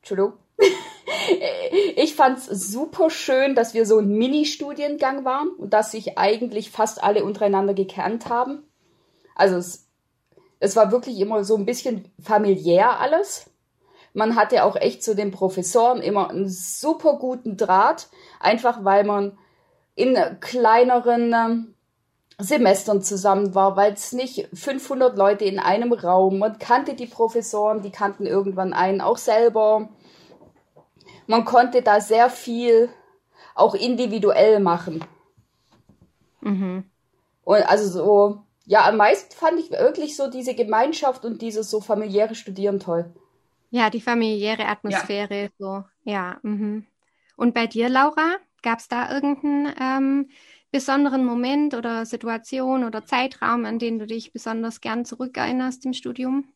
Entschuldigung. 0.00 0.34
ich 1.96 2.14
fand 2.14 2.38
es 2.38 2.46
super 2.46 3.10
schön, 3.10 3.54
dass 3.54 3.74
wir 3.74 3.86
so 3.86 3.98
ein 3.98 4.08
Mini-Studiengang 4.08 5.24
waren 5.24 5.48
und 5.50 5.72
dass 5.72 5.92
sich 5.92 6.18
eigentlich 6.18 6.70
fast 6.70 7.02
alle 7.02 7.24
untereinander 7.24 7.74
gekannt 7.74 8.28
haben. 8.28 8.64
Also 9.34 9.56
es, 9.56 9.88
es 10.60 10.76
war 10.76 10.90
wirklich 10.92 11.18
immer 11.20 11.44
so 11.44 11.56
ein 11.56 11.66
bisschen 11.66 12.12
familiär 12.22 13.00
alles. 13.00 13.50
Man 14.12 14.36
hatte 14.36 14.64
auch 14.64 14.76
echt 14.76 15.02
zu 15.02 15.14
den 15.14 15.30
Professoren 15.30 16.00
immer 16.00 16.30
einen 16.30 16.48
super 16.48 17.18
guten 17.18 17.56
Draht, 17.56 18.08
einfach 18.40 18.84
weil 18.84 19.04
man 19.04 19.38
in 19.94 20.16
kleineren 20.40 21.32
ähm, 21.32 21.74
Semestern 22.38 23.00
zusammen 23.00 23.54
war, 23.54 23.76
weil 23.76 23.92
es 23.92 24.12
nicht 24.12 24.48
500 24.52 25.16
Leute 25.16 25.44
in 25.44 25.60
einem 25.60 25.92
Raum. 25.92 26.38
Man 26.38 26.58
kannte 26.58 26.94
die 26.94 27.06
Professoren, 27.06 27.82
die 27.82 27.90
kannten 27.90 28.26
irgendwann 28.26 28.72
einen 28.72 29.00
auch 29.00 29.18
selber. 29.18 29.88
Man 31.26 31.44
konnte 31.44 31.82
da 31.82 32.00
sehr 32.00 32.28
viel 32.28 32.88
auch 33.54 33.74
individuell 33.74 34.58
machen. 34.58 35.04
Mhm. 36.40 36.84
Und 37.44 37.62
also 37.68 37.88
so, 37.88 38.42
ja, 38.66 38.88
am 38.88 38.96
meisten 38.96 39.34
fand 39.34 39.60
ich 39.60 39.70
wirklich 39.70 40.16
so 40.16 40.28
diese 40.28 40.54
Gemeinschaft 40.54 41.24
und 41.24 41.40
dieses 41.40 41.70
so 41.70 41.80
familiäre 41.80 42.34
Studieren 42.34 42.80
toll. 42.80 43.14
Ja, 43.70 43.90
die 43.90 44.00
familiäre 44.00 44.66
Atmosphäre, 44.66 45.42
ja. 45.42 45.48
so, 45.58 45.84
ja. 46.04 46.38
Mhm. 46.42 46.86
Und 47.36 47.54
bei 47.54 47.66
dir, 47.66 47.88
Laura? 47.88 48.36
Gab 48.64 48.78
es 48.78 48.88
da 48.88 49.12
irgendeinen 49.12 49.74
ähm, 49.78 50.28
besonderen 50.72 51.24
Moment 51.24 51.74
oder 51.74 52.06
Situation 52.06 52.82
oder 52.84 53.04
Zeitraum, 53.04 53.66
an 53.66 53.78
den 53.78 53.98
du 53.98 54.06
dich 54.06 54.32
besonders 54.32 54.80
gern 54.80 55.04
zurückerinnerst 55.04 55.84
im 55.84 55.92
Studium? 55.92 56.48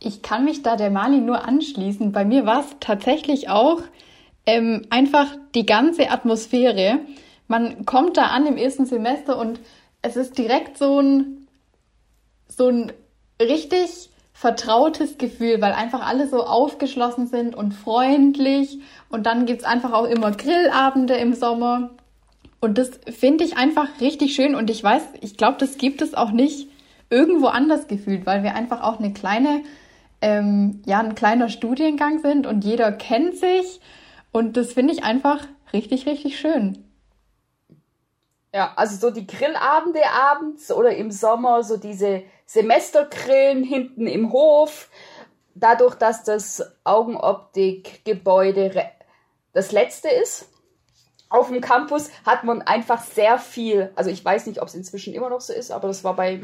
Ich 0.00 0.20
kann 0.20 0.44
mich 0.44 0.62
da 0.62 0.74
der 0.74 0.90
Mali 0.90 1.20
nur 1.20 1.46
anschließen. 1.46 2.10
Bei 2.10 2.24
mir 2.24 2.44
war 2.44 2.60
es 2.60 2.76
tatsächlich 2.80 3.48
auch 3.48 3.82
ähm, 4.46 4.82
einfach 4.90 5.28
die 5.54 5.64
ganze 5.64 6.10
Atmosphäre. 6.10 6.98
Man 7.46 7.86
kommt 7.86 8.16
da 8.16 8.26
an 8.26 8.46
im 8.46 8.56
ersten 8.56 8.84
Semester 8.84 9.38
und 9.38 9.60
es 10.02 10.16
ist 10.16 10.36
direkt 10.36 10.76
so 10.76 11.00
ein, 11.00 11.46
so 12.48 12.68
ein 12.68 12.92
richtig 13.40 14.10
vertrautes 14.34 15.16
Gefühl, 15.16 15.60
weil 15.62 15.72
einfach 15.72 16.04
alle 16.04 16.28
so 16.28 16.44
aufgeschlossen 16.44 17.28
sind 17.28 17.54
und 17.54 17.72
freundlich. 17.72 18.80
Und 19.08 19.26
dann 19.26 19.46
gibt's 19.46 19.64
einfach 19.64 19.92
auch 19.92 20.04
immer 20.04 20.32
Grillabende 20.32 21.14
im 21.14 21.32
Sommer. 21.32 21.90
Und 22.60 22.76
das 22.76 22.90
finde 23.08 23.44
ich 23.44 23.56
einfach 23.56 23.88
richtig 24.00 24.34
schön. 24.34 24.56
Und 24.56 24.70
ich 24.70 24.82
weiß, 24.82 25.02
ich 25.20 25.36
glaube, 25.36 25.56
das 25.58 25.78
gibt 25.78 26.02
es 26.02 26.14
auch 26.14 26.32
nicht 26.32 26.68
irgendwo 27.10 27.46
anders 27.46 27.86
gefühlt, 27.86 28.26
weil 28.26 28.42
wir 28.42 28.56
einfach 28.56 28.82
auch 28.82 28.98
eine 28.98 29.12
kleine, 29.12 29.62
ähm, 30.20 30.82
ja, 30.84 30.98
ein 30.98 31.14
kleiner 31.14 31.48
Studiengang 31.48 32.18
sind 32.18 32.46
und 32.46 32.64
jeder 32.64 32.90
kennt 32.90 33.36
sich. 33.36 33.80
Und 34.32 34.56
das 34.56 34.72
finde 34.72 34.94
ich 34.94 35.04
einfach 35.04 35.46
richtig, 35.72 36.06
richtig 36.06 36.40
schön. 36.40 36.84
Ja, 38.52 38.72
also 38.74 38.96
so 38.96 39.14
die 39.14 39.26
Grillabende 39.26 40.00
abends 40.12 40.72
oder 40.72 40.96
im 40.96 41.12
Sommer, 41.12 41.62
so 41.62 41.76
diese 41.76 42.24
Semestergrillen 42.46 43.64
hinten 43.64 44.06
im 44.06 44.32
Hof. 44.32 44.88
Dadurch, 45.54 45.94
dass 45.94 46.24
das 46.24 46.62
Augenoptikgebäude 46.84 48.90
das 49.52 49.72
letzte 49.72 50.08
ist 50.08 50.48
auf 51.28 51.48
dem 51.48 51.60
Campus, 51.60 52.10
hat 52.24 52.44
man 52.44 52.62
einfach 52.62 53.02
sehr 53.02 53.38
viel, 53.38 53.92
also 53.94 54.10
ich 54.10 54.24
weiß 54.24 54.46
nicht, 54.46 54.60
ob 54.60 54.68
es 54.68 54.74
inzwischen 54.74 55.14
immer 55.14 55.30
noch 55.30 55.40
so 55.40 55.52
ist, 55.52 55.70
aber 55.70 55.88
das 55.88 56.04
war 56.04 56.16
bei 56.16 56.42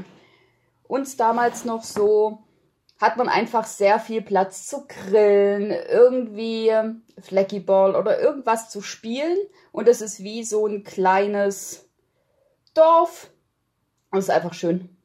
uns 0.86 1.16
damals 1.16 1.64
noch 1.64 1.84
so, 1.84 2.44
hat 3.00 3.16
man 3.16 3.28
einfach 3.28 3.64
sehr 3.64 3.98
viel 3.98 4.20
Platz 4.20 4.66
zu 4.66 4.86
grillen, 4.86 5.70
irgendwie 5.70 6.70
Fleckyball 7.18 7.96
oder 7.96 8.20
irgendwas 8.20 8.68
zu 8.68 8.82
spielen. 8.82 9.38
Und 9.72 9.88
es 9.88 10.02
ist 10.02 10.22
wie 10.22 10.44
so 10.44 10.66
ein 10.66 10.84
kleines 10.84 11.88
Dorf. 12.74 13.30
Und 14.10 14.18
es 14.18 14.26
ist 14.26 14.30
einfach 14.30 14.52
schön. 14.52 14.96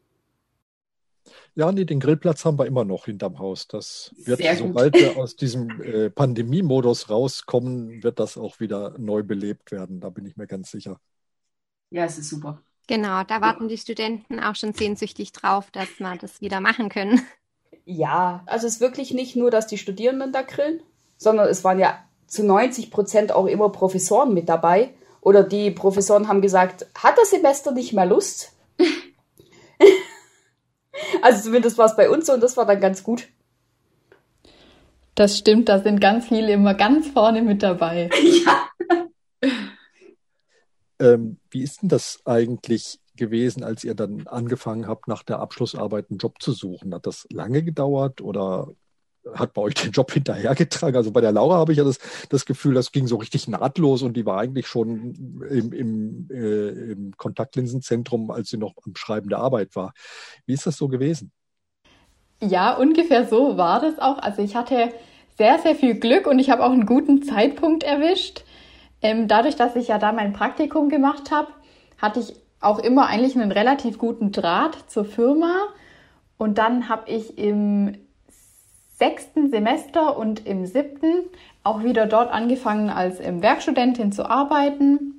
Ja, 1.58 1.72
nee, 1.72 1.86
den 1.86 2.02
Grillplatz 2.02 2.44
haben 2.44 2.60
wir 2.60 2.66
immer 2.66 2.84
noch 2.84 3.06
hinterm 3.06 3.40
Haus. 3.40 3.68
Das 3.68 4.14
wird, 4.18 4.42
sobald 4.58 4.94
wir 4.96 5.18
aus 5.18 5.38
diesem 5.38 5.82
äh, 5.82 6.10
Pandemie-Modus 6.10 7.10
rauskommen, 7.10 8.04
wird 8.04 8.20
das 8.20 8.38
auch 8.38 8.60
wieder 8.60 8.94
neu 8.98 9.24
belebt 9.24 9.72
werden. 9.72 10.02
Da 10.02 10.10
bin 10.10 10.26
ich 10.26 10.36
mir 10.36 10.48
ganz 10.48 10.70
sicher. 10.70 11.00
Ja, 11.92 12.04
es 12.04 12.18
ist 12.18 12.30
super. 12.30 12.62
Genau, 12.88 13.24
da 13.24 13.40
warten 13.40 13.70
die 13.70 13.78
Studenten 13.78 14.42
auch 14.42 14.56
schon 14.56 14.74
sehnsüchtig 14.74 15.32
drauf, 15.32 15.72
dass 15.72 15.88
wir 15.98 16.18
das 16.18 16.42
wieder 16.42 16.60
machen 16.60 16.90
können. 16.90 17.22
Ja, 17.86 18.44
also 18.48 18.68
es 18.68 18.76
ist 18.76 18.82
wirklich 18.82 19.14
nicht 19.14 19.36
nur, 19.36 19.50
dass 19.50 19.68
die 19.68 19.78
Studierenden 19.78 20.34
da 20.34 20.42
grillen, 20.42 20.82
sondern 21.18 21.48
es 21.48 21.64
waren 21.64 21.80
ja 21.80 22.04
zu 22.28 22.44
90 22.44 22.92
Prozent 22.92 23.32
auch 23.32 23.46
immer 23.46 23.70
Professoren 23.70 24.34
mit 24.34 24.50
dabei. 24.50 24.94
Oder 25.22 25.44
die 25.44 25.72
Professoren 25.72 26.28
haben 26.28 26.42
gesagt, 26.42 26.88
hat 26.96 27.18
das 27.18 27.30
Semester 27.30 27.72
nicht 27.72 27.94
mehr 27.94 28.06
Lust? 28.06 28.55
Also 31.26 31.42
zumindest 31.42 31.80
war 31.80 31.88
es 31.88 31.96
bei 31.96 32.08
uns 32.08 32.28
so 32.28 32.34
und 32.34 32.44
das 32.44 32.56
war 32.56 32.68
dann 32.68 32.80
ganz 32.80 33.04
gut. 33.04 33.28
Das 35.16 35.36
stimmt, 35.36 35.70
da 35.70 35.80
sind 35.80 36.00
ganz 36.00 36.28
viele 36.28 36.54
immer 36.54 36.76
ganz 36.76 37.08
vorne 37.08 37.42
mit 37.42 37.64
dabei. 37.64 38.12
ja. 39.42 39.50
Ähm, 41.00 41.40
wie 41.50 41.64
ist 41.64 41.82
denn 41.82 41.90
das 41.90 42.20
eigentlich 42.26 43.00
gewesen, 43.16 43.64
als 43.64 43.84
ihr 43.84 43.96
dann 43.96 44.28
angefangen 44.28 44.88
habt, 44.88 45.08
nach 45.08 45.24
der 45.24 45.40
Abschlussarbeit 45.40 46.12
einen 46.12 46.20
Job 46.20 46.40
zu 46.44 46.52
suchen? 46.52 46.94
Hat 46.94 47.08
das 47.08 47.26
lange 47.32 47.64
gedauert 47.64 48.22
oder 48.22 48.68
hat 49.34 49.54
bei 49.54 49.62
euch 49.62 49.74
den 49.74 49.92
Job 49.92 50.12
hinterhergetragen? 50.14 50.96
Also 50.96 51.12
bei 51.12 51.22
der 51.22 51.32
Laura 51.32 51.58
habe 51.58 51.72
ich 51.72 51.78
ja 51.78 51.84
das, 51.84 52.00
das 52.30 52.46
Gefühl, 52.46 52.74
das 52.74 52.92
ging 52.92 53.08
so 53.08 53.18
richtig 53.18 53.48
nahtlos 53.48 54.02
und 54.02 54.16
die 54.16 54.26
war 54.26 54.40
eigentlich 54.40 54.68
schon 54.68 55.42
im, 55.50 55.74
im, 55.74 56.28
äh, 56.32 56.92
im 56.92 57.14
Kontaktlinsenzentrum, 57.18 58.32
als 58.32 58.50
sie 58.50 58.58
noch 58.58 58.74
am 58.86 58.96
Schreiben 58.96 59.30
der 59.30 59.40
Arbeit 59.40 59.76
war. 59.76 59.94
Wie 60.46 60.54
ist 60.54 60.66
das 60.66 60.78
so 60.78 60.88
gewesen? 60.88 61.32
Ja, 62.42 62.76
ungefähr 62.76 63.28
so 63.28 63.58
war 63.58 63.80
das 63.80 64.00
auch. 64.00 64.20
Also 64.20 64.42
ich 64.42 64.56
hatte 64.56 64.90
sehr, 65.38 65.60
sehr 65.60 65.76
viel 65.76 65.96
Glück 65.96 66.28
und 66.28 66.40
ich 66.40 66.50
habe 66.50 66.64
auch 66.64 66.72
einen 66.72 66.86
guten 66.86 67.24
Zeitpunkt 67.24 67.84
erwischt. 67.84 68.44
Ähm, 69.02 69.28
dadurch, 69.28 69.56
dass 69.56 69.76
ich 69.76 69.88
ja 69.88 69.98
da 69.98 70.12
mein 70.12 70.34
Praktikum 70.34 70.90
gemacht 70.90 71.32
habe, 71.32 71.48
hatte 71.98 72.20
ich 72.20 72.34
auch 72.60 72.80
immer 72.80 73.08
eigentlich 73.08 73.36
einen 73.36 73.52
relativ 73.52 73.98
guten 73.98 74.32
Draht 74.32 74.90
zur 74.90 75.06
Firma. 75.06 75.68
Und 76.38 76.58
dann 76.58 76.90
habe 76.90 77.10
ich 77.10 77.38
im 77.38 77.98
sechsten 78.98 79.50
Semester 79.50 80.18
und 80.18 80.46
im 80.46 80.66
siebten 80.66 81.26
auch 81.64 81.84
wieder 81.84 82.06
dort 82.06 82.32
angefangen 82.32 82.90
als 82.90 83.20
ähm, 83.20 83.42
Werkstudentin 83.42 84.12
zu 84.12 84.30
arbeiten 84.30 85.16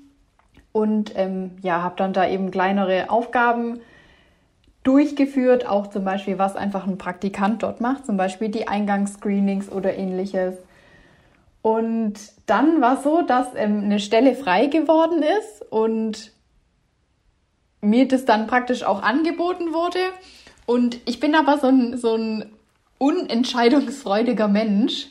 und 0.72 1.12
ähm, 1.16 1.52
ja, 1.62 1.82
habe 1.82 1.96
dann 1.96 2.12
da 2.12 2.28
eben 2.28 2.50
kleinere 2.50 3.10
Aufgaben 3.10 3.80
durchgeführt, 4.82 5.66
auch 5.66 5.88
zum 5.88 6.04
Beispiel, 6.04 6.38
was 6.38 6.54
einfach 6.54 6.86
ein 6.86 6.98
Praktikant 6.98 7.62
dort 7.62 7.80
macht, 7.80 8.06
zum 8.06 8.16
Beispiel 8.16 8.50
die 8.50 8.68
Eingangsscreenings 8.68 9.70
oder 9.70 9.94
ähnliches. 9.96 10.54
Und 11.60 12.14
dann 12.46 12.80
war 12.80 12.98
so, 13.02 13.22
dass 13.22 13.48
ähm, 13.56 13.82
eine 13.84 13.98
Stelle 13.98 14.34
frei 14.36 14.66
geworden 14.66 15.24
ist 15.40 15.64
und 15.70 16.32
mir 17.80 18.06
das 18.06 18.24
dann 18.24 18.46
praktisch 18.46 18.84
auch 18.84 19.02
angeboten 19.02 19.74
wurde. 19.74 19.98
Und 20.66 20.98
ich 21.06 21.20
bin 21.20 21.34
aber 21.34 21.58
so 21.58 21.66
ein, 21.66 21.96
so 21.96 22.14
ein 22.14 22.55
unentscheidungsfreudiger 22.98 24.48
Mensch. 24.48 25.08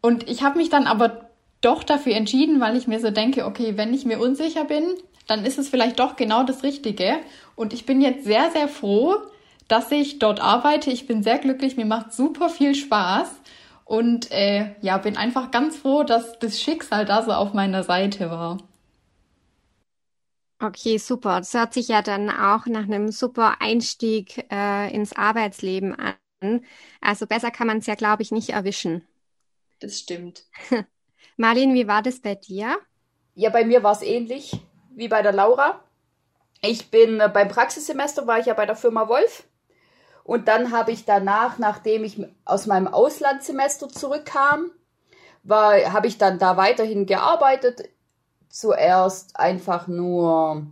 Und 0.00 0.28
ich 0.28 0.42
habe 0.42 0.58
mich 0.58 0.68
dann 0.70 0.86
aber 0.86 1.30
doch 1.60 1.84
dafür 1.84 2.14
entschieden, 2.14 2.60
weil 2.60 2.76
ich 2.76 2.86
mir 2.86 3.00
so 3.00 3.10
denke, 3.10 3.46
okay, 3.46 3.76
wenn 3.76 3.94
ich 3.94 4.04
mir 4.04 4.18
unsicher 4.20 4.64
bin, 4.64 4.84
dann 5.26 5.44
ist 5.44 5.58
es 5.58 5.68
vielleicht 5.68 6.00
doch 6.00 6.16
genau 6.16 6.42
das 6.42 6.62
Richtige. 6.62 7.18
Und 7.54 7.72
ich 7.72 7.86
bin 7.86 8.00
jetzt 8.00 8.24
sehr, 8.24 8.50
sehr 8.50 8.68
froh, 8.68 9.16
dass 9.68 9.90
ich 9.92 10.18
dort 10.18 10.40
arbeite. 10.40 10.90
Ich 10.90 11.06
bin 11.06 11.22
sehr 11.22 11.38
glücklich, 11.38 11.76
mir 11.76 11.86
macht 11.86 12.12
super 12.12 12.48
viel 12.48 12.74
Spaß. 12.74 13.30
Und 13.84 14.30
äh, 14.32 14.74
ja, 14.80 14.98
bin 14.98 15.16
einfach 15.16 15.50
ganz 15.50 15.76
froh, 15.76 16.02
dass 16.02 16.38
das 16.38 16.60
Schicksal 16.60 17.04
da 17.04 17.22
so 17.22 17.32
auf 17.32 17.52
meiner 17.52 17.82
Seite 17.84 18.30
war. 18.30 18.58
Okay, 20.60 20.98
super. 20.98 21.38
Das 21.38 21.54
hört 21.54 21.74
sich 21.74 21.88
ja 21.88 22.02
dann 22.02 22.30
auch 22.30 22.66
nach 22.66 22.84
einem 22.84 23.10
super 23.10 23.56
Einstieg 23.60 24.46
äh, 24.50 24.94
ins 24.94 25.12
Arbeitsleben 25.12 25.94
an. 25.94 26.14
Also 27.00 27.26
besser 27.26 27.50
kann 27.50 27.66
man 27.66 27.78
es 27.78 27.86
ja, 27.86 27.94
glaube 27.94 28.22
ich, 28.22 28.32
nicht 28.32 28.50
erwischen. 28.50 29.06
Das 29.80 29.98
stimmt. 29.98 30.44
Marlene, 31.36 31.74
wie 31.74 31.88
war 31.88 32.02
das 32.02 32.20
bei 32.20 32.34
dir? 32.34 32.76
Ja, 33.34 33.50
bei 33.50 33.64
mir 33.64 33.82
war 33.82 33.92
es 33.92 34.02
ähnlich 34.02 34.60
wie 34.94 35.08
bei 35.08 35.22
der 35.22 35.32
Laura. 35.32 35.82
Ich 36.60 36.90
bin 36.90 37.20
äh, 37.20 37.28
beim 37.32 37.48
Praxissemester 37.48 38.26
war 38.26 38.38
ich 38.38 38.46
ja 38.46 38.54
bei 38.54 38.66
der 38.66 38.76
Firma 38.76 39.08
Wolf 39.08 39.44
und 40.24 40.48
dann 40.48 40.72
habe 40.72 40.92
ich 40.92 41.04
danach, 41.04 41.58
nachdem 41.58 42.04
ich 42.04 42.24
aus 42.44 42.66
meinem 42.66 42.86
Auslandssemester 42.86 43.88
zurückkam, 43.88 44.70
war, 45.42 45.92
habe 45.92 46.06
ich 46.06 46.18
dann 46.18 46.38
da 46.38 46.56
weiterhin 46.56 47.06
gearbeitet. 47.06 47.88
Zuerst 48.48 49.38
einfach 49.38 49.88
nur 49.88 50.66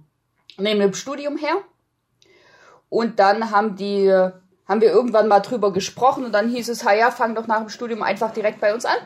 neben 0.59 0.81
dem 0.81 0.95
Studium 0.95 1.37
her. 1.37 1.57
Und 2.89 3.19
dann 3.19 3.50
haben 3.50 3.77
die, 3.77 4.31
haben 4.71 4.81
wir 4.81 4.93
irgendwann 4.93 5.27
mal 5.27 5.41
drüber 5.41 5.73
gesprochen 5.73 6.25
und 6.25 6.31
dann 6.31 6.49
hieß 6.49 6.69
es, 6.69 6.83
ja, 6.83 7.11
fang 7.11 7.35
doch 7.35 7.49
nach 7.49 7.59
dem 7.59 7.71
Studium 7.71 8.05
einfach 8.05 8.33
direkt 8.33 8.61
bei 8.61 8.73
uns 8.73 8.85
an. 8.85 8.99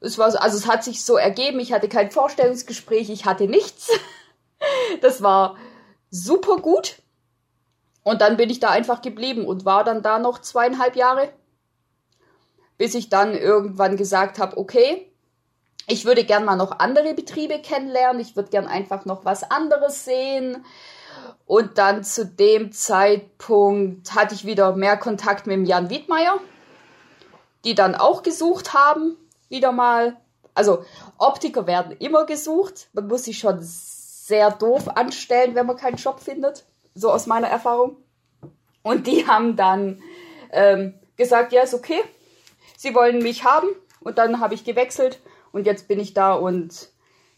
Es 0.00 0.16
war, 0.16 0.34
also 0.42 0.56
es 0.56 0.66
hat 0.66 0.82
sich 0.82 1.04
so 1.04 1.18
ergeben, 1.18 1.60
ich 1.60 1.74
hatte 1.74 1.90
kein 1.90 2.10
Vorstellungsgespräch, 2.10 3.10
ich 3.10 3.26
hatte 3.26 3.46
nichts. 3.46 3.90
Das 5.02 5.22
war 5.22 5.58
super 6.08 6.56
gut. 6.56 7.02
Und 8.02 8.22
dann 8.22 8.38
bin 8.38 8.48
ich 8.48 8.60
da 8.60 8.70
einfach 8.70 9.02
geblieben 9.02 9.44
und 9.44 9.66
war 9.66 9.84
dann 9.84 10.02
da 10.02 10.18
noch 10.18 10.40
zweieinhalb 10.40 10.96
Jahre, 10.96 11.28
bis 12.78 12.94
ich 12.94 13.10
dann 13.10 13.34
irgendwann 13.34 13.98
gesagt 13.98 14.38
habe, 14.38 14.56
okay, 14.56 15.12
ich 15.86 16.06
würde 16.06 16.24
gern 16.24 16.46
mal 16.46 16.56
noch 16.56 16.78
andere 16.78 17.12
Betriebe 17.12 17.60
kennenlernen, 17.60 18.22
ich 18.22 18.36
würde 18.36 18.48
gern 18.48 18.66
einfach 18.66 19.04
noch 19.04 19.26
was 19.26 19.50
anderes 19.50 20.06
sehen. 20.06 20.64
Und 21.46 21.78
dann 21.78 22.04
zu 22.04 22.26
dem 22.26 22.72
Zeitpunkt 22.72 24.14
hatte 24.14 24.34
ich 24.34 24.44
wieder 24.44 24.74
mehr 24.76 24.96
Kontakt 24.96 25.46
mit 25.46 25.56
dem 25.56 25.64
Jan 25.64 25.90
Wiedmeier, 25.90 26.38
die 27.64 27.74
dann 27.74 27.94
auch 27.94 28.22
gesucht 28.22 28.74
haben, 28.74 29.16
wieder 29.48 29.72
mal. 29.72 30.16
Also 30.54 30.84
Optiker 31.18 31.66
werden 31.66 31.96
immer 31.98 32.26
gesucht. 32.26 32.88
Man 32.92 33.08
muss 33.08 33.24
sich 33.24 33.38
schon 33.38 33.58
sehr 33.60 34.50
doof 34.50 34.88
anstellen, 34.96 35.54
wenn 35.54 35.66
man 35.66 35.76
keinen 35.76 35.96
Job 35.96 36.20
findet 36.20 36.64
so 36.94 37.10
aus 37.10 37.26
meiner 37.26 37.48
Erfahrung. 37.48 37.96
Und 38.82 39.06
die 39.06 39.26
haben 39.26 39.56
dann 39.56 40.02
ähm, 40.50 40.94
gesagt, 41.16 41.52
ja, 41.52 41.62
ist 41.62 41.74
okay, 41.74 42.00
sie 42.76 42.94
wollen 42.94 43.18
mich 43.18 43.44
haben. 43.44 43.68
Und 44.00 44.18
dann 44.18 44.40
habe 44.40 44.54
ich 44.54 44.64
gewechselt 44.64 45.20
und 45.52 45.66
jetzt 45.66 45.88
bin 45.88 45.98
ich 45.98 46.14
da 46.14 46.34
und 46.34 46.90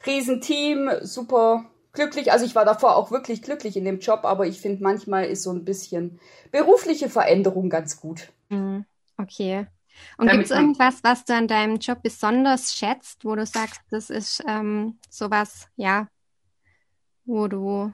Riesenteam, 0.05 0.91
super 1.03 1.65
glücklich. 1.97 2.31
Also 2.31 2.45
ich 2.45 2.55
war 2.55 2.65
davor 2.65 2.95
auch 2.95 3.11
wirklich 3.11 3.43
glücklich 3.43 3.77
in 3.77 3.85
dem 3.85 3.99
Job, 3.99 4.21
aber 4.23 4.47
ich 4.47 4.61
finde, 4.61 4.83
manchmal 4.83 5.25
ist 5.25 5.43
so 5.43 5.53
ein 5.53 5.65
bisschen 5.65 6.21
berufliche 6.53 7.09
Veränderung 7.09 7.69
ganz 7.69 8.01
gut. 8.01 8.29
Mhm. 8.49 8.85
Okay. 9.19 9.67
Und 10.19 10.31
gibt 10.31 10.45
es 10.45 10.51
irgendwas, 10.51 11.03
was 11.03 11.25
du 11.25 11.35
an 11.35 11.49
deinem 11.49 11.79
Job 11.79 12.03
besonders 12.03 12.75
schätzt, 12.75 13.25
wo 13.25 13.35
du 13.35 13.47
sagst, 13.47 13.81
das 13.91 14.11
ist 14.11 14.45
ähm, 14.47 14.99
sowas, 15.09 15.69
ja, 15.77 16.07
wo 17.25 17.49
du 17.49 17.93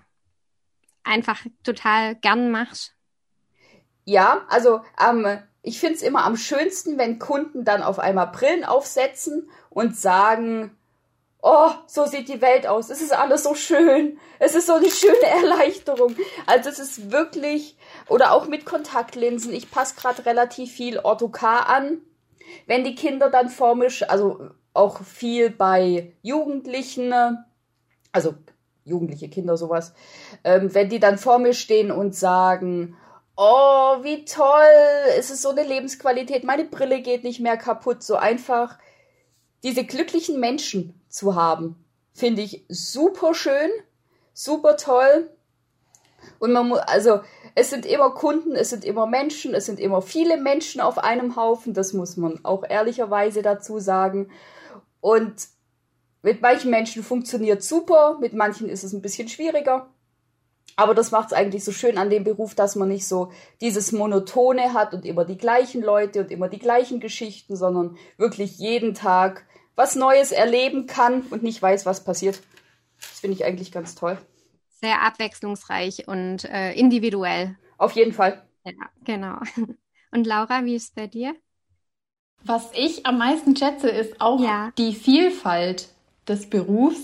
einfach 1.05 1.45
total 1.63 2.17
gern 2.17 2.51
machst? 2.51 2.95
Ja, 4.05 4.45
also 4.49 4.81
ähm, 5.01 5.39
ich 5.63 5.79
finde 5.79 5.95
es 5.95 6.03
immer 6.03 6.25
am 6.25 6.37
schönsten, 6.37 6.99
wenn 6.99 7.19
Kunden 7.19 7.65
dann 7.65 7.83
auf 7.83 7.99
einmal 7.99 8.29
Brillen 8.29 8.65
aufsetzen 8.65 9.49
und 9.71 9.97
sagen, 9.97 10.77
oh, 11.43 11.71
so 11.87 12.07
sieht 12.07 12.29
die 12.29 12.41
Welt 12.41 12.67
aus, 12.67 12.89
es 12.89 13.03
ist 13.03 13.13
alles 13.13 13.43
so 13.43 13.55
schön, 13.55 14.19
es 14.39 14.55
ist 14.55 14.69
so 14.69 14.75
eine 14.75 14.91
schöne 14.91 15.27
Erleichterung. 15.27 16.17
Also 16.47 16.71
es 16.71 16.79
ist 16.79 17.11
wirklich, 17.11 17.77
oder 18.09 18.33
auch 18.33 18.47
mit 18.47 18.65
Kontaktlinsen, 18.65 19.53
ich 19.53 19.71
passe 19.71 19.97
gerade 19.97 20.25
relativ 20.25 20.73
viel 20.73 21.01
Orthokar 21.01 21.69
an. 21.69 21.99
Wenn 22.67 22.85
die 22.85 22.95
Kinder 22.95 23.29
dann 23.29 23.49
formisch, 23.49 24.09
also 24.09 24.51
auch 24.73 25.03
viel 25.03 25.51
bei 25.51 26.13
Jugendlichen, 26.23 27.13
also 28.13 28.35
jugendliche 28.85 29.29
Kinder 29.29 29.57
sowas, 29.57 29.95
ähm, 30.45 30.73
wenn 30.75 30.89
die 30.89 31.01
dann 31.01 31.19
vor 31.19 31.39
mir 31.39 31.55
stehen 31.55 31.91
und 31.91 32.15
sagen, 32.15 32.97
oh, 33.37 34.03
wie 34.03 34.25
toll, 34.25 34.63
es 35.19 35.31
ist 35.31 35.43
so 35.43 35.51
eine 35.51 35.65
Lebensqualität, 35.65 36.45
meine 36.45 36.65
Brille 36.65 37.01
geht 37.01 37.25
nicht 37.25 37.41
mehr 37.41 37.57
kaputt, 37.57 38.03
so 38.03 38.17
einfach 38.17 38.79
diese 39.63 39.85
glücklichen 39.85 40.41
Menschen 40.41 41.02
zu 41.13 41.35
haben, 41.37 41.77
finde 42.13 42.43
ich 42.43 42.65
super 42.69 43.35
schön, 43.35 43.71
super 44.33 44.77
toll. 44.77 45.31
Und 46.39 46.53
man 46.53 46.69
muss, 46.69 46.79
also, 46.79 47.21
es 47.55 47.71
sind 47.71 47.85
immer 47.85 48.11
Kunden, 48.11 48.55
es 48.55 48.71
sind 48.71 48.85
immer 48.85 49.07
Menschen, 49.07 49.55
es 49.55 49.67
sind 49.67 49.79
immer 49.79 50.03
viele 50.03 50.37
Menschen 50.39 50.81
auf 50.81 50.99
einem 50.99 51.37
Haufen, 51.37 51.75
das 51.75 51.93
muss 51.93 52.17
man 52.17 52.45
auch 52.45 52.65
ehrlicherweise 52.69 53.43
dazu 53.43 53.79
sagen. 53.79 54.31
Und 55.01 55.49
mit 56.23 56.41
manchen 56.41 56.71
Menschen 56.71 57.03
funktioniert 57.03 57.63
super, 57.63 58.19
mit 58.21 58.33
manchen 58.33 58.69
ist 58.69 58.85
es 58.85 58.93
ein 58.93 59.03
bisschen 59.03 59.29
schwieriger. 59.29 59.91
Aber 60.77 60.95
das 60.95 61.11
macht 61.11 61.27
es 61.27 61.33
eigentlich 61.35 61.65
so 61.65 61.73
schön 61.73 61.99
an 61.99 62.09
dem 62.09 62.25
Beruf, 62.25 62.55
dass 62.55 62.77
man 62.77 62.89
nicht 62.89 63.07
so 63.07 63.31
dieses 63.61 63.93
Monotone 63.93 64.73
hat 64.73 64.95
und 64.95 65.05
immer 65.05 65.25
die 65.27 65.37
gleichen 65.37 65.83
Leute 65.83 66.21
und 66.21 66.31
immer 66.31 66.49
die 66.49 66.61
gleichen 66.61 66.99
Geschichten, 67.01 67.57
sondern 67.57 67.97
wirklich 68.17 68.59
jeden 68.59 68.95
Tag 68.95 69.45
was 69.75 69.97
Neues 69.97 70.33
erleben 70.33 70.87
kann 70.87 71.23
und 71.31 71.43
nicht 71.43 71.61
weiß, 71.61 71.87
was 71.87 72.05
passiert. 72.05 72.41
Das 73.01 73.21
finde 73.21 73.37
ich 73.37 73.45
eigentlich 73.45 73.73
ganz 73.73 73.95
toll. 73.95 74.19
Sehr 74.81 75.03
abwechslungsreich 75.03 76.09
und 76.09 76.45
äh, 76.45 76.73
individuell. 76.73 77.57
Auf 77.79 77.93
jeden 77.93 78.13
Fall. 78.13 78.43
Ja, 78.65 78.73
genau. 79.05 79.39
Und 80.13 80.27
Laura, 80.27 80.65
wie 80.65 80.75
ist 80.75 80.85
es 80.85 80.91
bei 80.91 81.07
dir? 81.07 81.35
Was 82.45 82.71
ich 82.75 83.07
am 83.07 83.19
meisten 83.19 83.57
schätze, 83.57 83.89
ist 83.89 84.21
auch 84.21 84.41
ja. 84.41 84.73
die 84.77 84.95
Vielfalt 84.95 85.89
des 86.29 86.51
Berufs. 86.51 87.01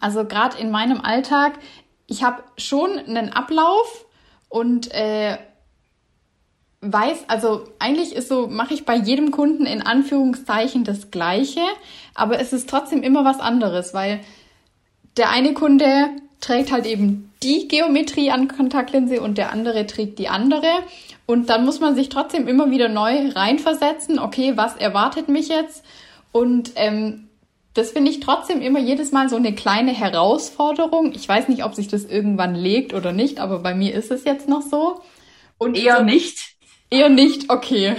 Also 0.00 0.24
gerade 0.24 0.58
in 0.58 0.70
meinem 0.70 1.00
Alltag, 1.00 1.58
ich 2.06 2.22
habe 2.22 2.44
schon 2.56 2.98
einen 2.98 3.30
Ablauf 3.30 4.06
und 4.48 4.92
äh, 4.92 5.38
weiß, 6.82 7.24
also 7.28 7.64
eigentlich 7.78 8.14
ist 8.14 8.28
so, 8.28 8.48
mache 8.48 8.74
ich 8.74 8.84
bei 8.84 8.96
jedem 8.96 9.30
Kunden 9.30 9.66
in 9.66 9.82
Anführungszeichen 9.82 10.84
das 10.84 11.10
Gleiche, 11.10 11.60
aber 12.14 12.40
es 12.40 12.52
ist 12.52 12.68
trotzdem 12.68 13.02
immer 13.02 13.24
was 13.24 13.40
anderes, 13.40 13.94
weil 13.94 14.20
der 15.16 15.30
eine 15.30 15.54
Kunde 15.54 16.10
trägt 16.40 16.72
halt 16.72 16.86
eben 16.86 17.32
die 17.42 17.68
Geometrie 17.68 18.30
an 18.30 18.48
Kontaktlinse 18.48 19.20
und 19.20 19.38
der 19.38 19.52
andere 19.52 19.86
trägt 19.86 20.18
die 20.18 20.28
andere. 20.28 20.66
Und 21.24 21.48
dann 21.48 21.64
muss 21.64 21.80
man 21.80 21.94
sich 21.94 22.08
trotzdem 22.08 22.48
immer 22.48 22.70
wieder 22.70 22.88
neu 22.88 23.28
reinversetzen, 23.28 24.18
okay, 24.18 24.56
was 24.56 24.76
erwartet 24.76 25.28
mich 25.28 25.48
jetzt? 25.48 25.84
Und 26.32 26.72
ähm, 26.74 27.28
das 27.74 27.92
finde 27.92 28.10
ich 28.10 28.20
trotzdem 28.20 28.60
immer 28.60 28.80
jedes 28.80 29.12
Mal 29.12 29.28
so 29.28 29.36
eine 29.36 29.54
kleine 29.54 29.92
Herausforderung. 29.92 31.12
Ich 31.14 31.28
weiß 31.28 31.48
nicht, 31.48 31.64
ob 31.64 31.74
sich 31.74 31.88
das 31.88 32.04
irgendwann 32.04 32.54
legt 32.54 32.92
oder 32.92 33.12
nicht, 33.12 33.38
aber 33.38 33.60
bei 33.60 33.74
mir 33.74 33.94
ist 33.94 34.10
es 34.10 34.24
jetzt 34.24 34.48
noch 34.48 34.62
so. 34.62 35.00
Und 35.58 35.76
eher 35.76 35.98
so, 35.98 36.02
nicht. 36.02 36.51
Eher 36.92 37.08
nicht, 37.08 37.48
okay. 37.48 37.96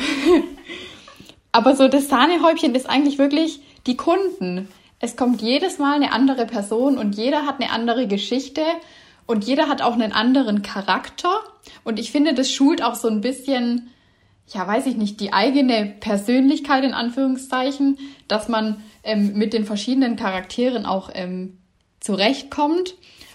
aber 1.52 1.76
so 1.76 1.88
das 1.88 2.10
Sahnehäubchen 2.10 2.76
ist 2.76 2.88
eigentlich 2.88 3.18
wirklich 3.18 3.60
die 3.88 3.98
Kunden. 3.98 4.68
Es 5.00 5.16
kommt 5.16 5.42
jedes 5.42 5.80
Mal 5.80 5.96
eine 5.96 6.14
andere 6.14 6.46
Person 6.46 7.00
und 7.00 7.16
jeder 7.16 7.48
hat 7.48 7.60
eine 7.60 7.72
andere 7.72 8.06
Geschichte 8.06 8.62
und 9.26 9.46
jeder 9.46 9.68
hat 9.68 9.82
auch 9.82 9.94
einen 9.94 10.12
anderen 10.12 10.62
Charakter. 10.62 11.40
Und 11.84 11.98
ich 11.98 12.12
finde, 12.12 12.36
das 12.36 12.52
schult 12.52 12.84
auch 12.84 12.94
so 12.94 13.08
ein 13.08 13.22
bisschen, 13.22 13.90
ja, 14.50 14.68
weiß 14.68 14.86
ich 14.86 14.96
nicht, 14.96 15.20
die 15.22 15.34
eigene 15.34 15.96
Persönlichkeit 16.00 16.84
in 16.84 16.94
Anführungszeichen, 16.94 17.98
dass 18.28 18.48
man 18.48 18.84
ähm, 19.04 19.34
mit 19.34 19.54
den 19.54 19.66
verschiedenen 19.66 20.18
Charakteren 20.18 20.86
auch 20.86 21.10
ähm, 21.16 21.58
zurechtkommt. 22.00 22.94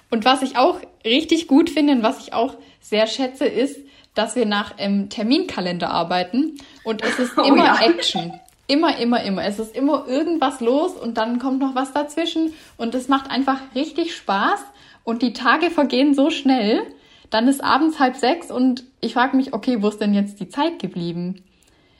Und 0.08 0.24
was 0.24 0.42
ich 0.42 0.56
auch 0.56 0.78
richtig 1.04 1.48
gut 1.48 1.68
finde 1.68 1.94
und 1.94 2.04
was 2.04 2.20
ich 2.20 2.32
auch 2.32 2.54
sehr 2.80 3.08
schätze, 3.08 3.44
ist, 3.44 3.87
dass 4.18 4.34
wir 4.34 4.46
nach 4.46 4.74
ähm, 4.78 5.08
Terminkalender 5.10 5.90
arbeiten 5.90 6.58
und 6.82 7.04
es 7.04 7.20
ist 7.20 7.32
oh 7.38 7.42
immer 7.42 7.64
ja. 7.64 7.80
Action. 7.80 8.32
Immer, 8.66 8.98
immer, 8.98 9.22
immer. 9.22 9.44
Es 9.44 9.58
ist 9.58 9.74
immer 9.74 10.06
irgendwas 10.08 10.60
los 10.60 10.92
und 10.92 11.16
dann 11.16 11.38
kommt 11.38 11.60
noch 11.60 11.74
was 11.74 11.92
dazwischen 11.92 12.52
und 12.76 12.94
es 12.94 13.08
macht 13.08 13.30
einfach 13.30 13.60
richtig 13.74 14.14
Spaß 14.14 14.60
und 15.04 15.22
die 15.22 15.32
Tage 15.32 15.70
vergehen 15.70 16.14
so 16.14 16.30
schnell. 16.30 16.82
Dann 17.30 17.46
ist 17.46 17.62
abends 17.62 18.00
halb 18.00 18.16
sechs 18.16 18.50
und 18.50 18.84
ich 19.00 19.14
frage 19.14 19.36
mich, 19.36 19.54
okay, 19.54 19.82
wo 19.82 19.88
ist 19.88 20.00
denn 20.00 20.14
jetzt 20.14 20.40
die 20.40 20.48
Zeit 20.48 20.80
geblieben? 20.80 21.44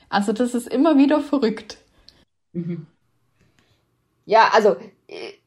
Also 0.09 0.33
das 0.33 0.53
ist 0.53 0.67
immer 0.67 0.97
wieder 0.97 1.21
verrückt. 1.21 1.77
Mhm. 2.51 2.85
Ja, 4.25 4.49
also 4.53 4.75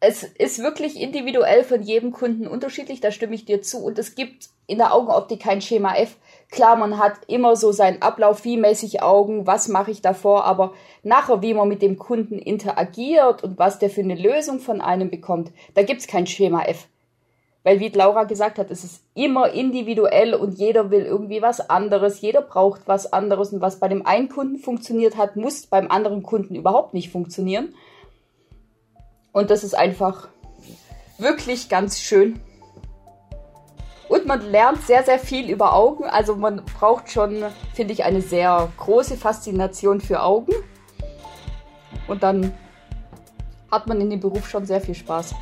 es 0.01 0.25
ist 0.25 0.63
wirklich 0.63 1.01
individuell 1.01 1.63
von 1.63 1.83
jedem 1.83 2.13
Kunden 2.13 2.47
unterschiedlich, 2.47 3.01
da 3.01 3.13
stimme 3.13 3.35
ich 3.35 3.45
dir 3.45 3.63
zu. 3.63 3.79
Und 3.79 3.99
es 3.99 4.15
gibt 4.15 4.49
in 4.67 4.79
der 4.79 4.93
Augenoptik 4.93 5.41
kein 5.41 5.61
Schema 5.61 5.95
F. 5.95 6.17
Klar, 6.51 6.77
man 6.77 6.99
hat 6.99 7.15
immer 7.29 7.55
so 7.57 7.73
seinen 7.73 8.03
Ablauf, 8.03 8.45
wie 8.45 8.57
mäßig 8.57 9.03
Augen, 9.03 9.47
was 9.47 9.69
mache 9.69 9.91
ich 9.91 10.03
davor, 10.03 10.45
aber 10.45 10.73
nachher, 11.03 11.43
wie 11.43 11.55
man 11.55 11.69
mit 11.69 11.81
dem 11.81 11.97
Kunden 11.97 12.39
interagiert 12.39 13.45
und 13.45 13.59
was 13.59 13.79
der 13.79 13.91
für 13.91 14.01
eine 14.01 14.17
Lösung 14.17 14.59
von 14.59 14.81
einem 14.81 15.11
bekommt, 15.11 15.53
da 15.75 15.83
gibt's 15.83 16.07
kein 16.07 16.27
Schema 16.27 16.65
F. 16.65 16.89
Weil 17.65 17.79
wie 17.79 17.89
Laura 17.89 18.25
gesagt 18.25 18.59
hat, 18.59 18.73
es 18.73 18.83
ist 18.83 19.05
immer 19.15 19.53
individuell 19.53 20.35
und 20.35 20.59
jeder 20.59 20.91
will 20.91 21.05
irgendwie 21.05 21.41
was 21.41 21.71
anderes, 21.71 22.21
jeder 22.21 22.43
braucht 22.43 22.83
was 22.87 23.13
anderes 23.13 23.53
und 23.53 23.61
was 23.61 23.79
bei 23.79 23.87
dem 23.87 24.05
einen 24.05 24.29
Kunden 24.29 24.59
funktioniert 24.59 25.17
hat, 25.17 25.37
muss 25.37 25.67
beim 25.67 25.89
anderen 25.89 26.25
Kunden 26.25 26.57
überhaupt 26.57 26.93
nicht 26.93 27.11
funktionieren. 27.11 27.75
Und 29.33 29.51
das 29.51 29.65
ist 29.65 29.75
einfach 29.75 30.29
wirklich 31.19 31.69
ganz 31.69 32.01
schön. 32.01 32.41
Und 34.09 34.27
man 34.27 34.43
lernt 34.43 34.83
sehr, 34.83 35.05
sehr 35.05 35.19
viel 35.19 35.49
über 35.51 35.75
Augen. 35.75 36.05
Also 36.05 36.37
man 36.37 36.63
braucht 36.79 37.11
schon, 37.11 37.45
finde 37.73 37.95
ich, 37.95 38.05
eine 38.05 38.21
sehr 38.21 38.71
große 38.77 39.17
Faszination 39.17 40.03
für 40.03 40.23
Augen. 40.23 40.53
Und 42.09 42.23
dann 42.23 42.53
hat 43.71 43.87
man 43.87 44.01
in 44.03 44.11
dem 44.11 44.21
Beruf 44.21 44.49
schon 44.49 44.67
sehr 44.67 44.83
viel 44.83 44.95
Spaß. 44.95 45.35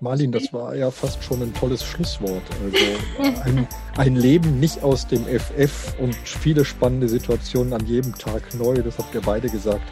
Marlin, 0.00 0.32
das 0.32 0.52
war 0.52 0.74
ja 0.74 0.90
fast 0.90 1.22
schon 1.22 1.40
ein 1.40 1.54
tolles 1.54 1.84
Schlusswort. 1.84 2.42
Also 2.62 3.40
ein, 3.44 3.68
ein, 3.96 4.16
Leben 4.16 4.58
nicht 4.58 4.82
aus 4.82 5.06
dem 5.06 5.24
FF 5.24 5.94
und 6.00 6.14
viele 6.16 6.64
spannende 6.64 7.08
Situationen 7.08 7.72
an 7.72 7.86
jedem 7.86 8.14
Tag 8.16 8.52
neu, 8.54 8.74
das 8.82 8.98
habt 8.98 9.14
ihr 9.14 9.22
beide 9.22 9.48
gesagt. 9.48 9.84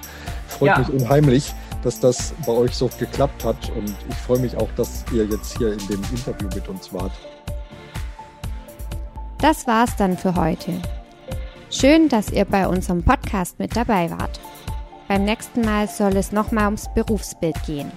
Freut 0.48 0.70
ja. 0.70 0.78
mich 0.80 0.88
unheimlich 0.90 1.54
dass 1.82 2.00
das 2.00 2.34
bei 2.46 2.52
euch 2.52 2.74
so 2.74 2.90
geklappt 2.98 3.44
hat 3.44 3.70
und 3.76 3.94
ich 4.08 4.16
freue 4.16 4.38
mich 4.38 4.56
auch, 4.56 4.68
dass 4.76 5.04
ihr 5.12 5.24
jetzt 5.26 5.56
hier 5.58 5.72
in 5.72 5.86
dem 5.88 6.02
Interview 6.10 6.48
mit 6.54 6.68
uns 6.68 6.92
wart. 6.92 7.12
Das 9.38 9.66
war's 9.66 9.96
dann 9.96 10.18
für 10.18 10.34
heute. 10.34 10.72
Schön, 11.70 12.08
dass 12.08 12.30
ihr 12.30 12.44
bei 12.44 12.66
unserem 12.66 13.02
Podcast 13.02 13.58
mit 13.58 13.76
dabei 13.76 14.10
wart. 14.10 14.40
Beim 15.08 15.24
nächsten 15.24 15.62
Mal 15.62 15.88
soll 15.88 16.16
es 16.16 16.32
nochmal 16.32 16.66
ums 16.66 16.88
Berufsbild 16.94 17.56
gehen. 17.64 17.90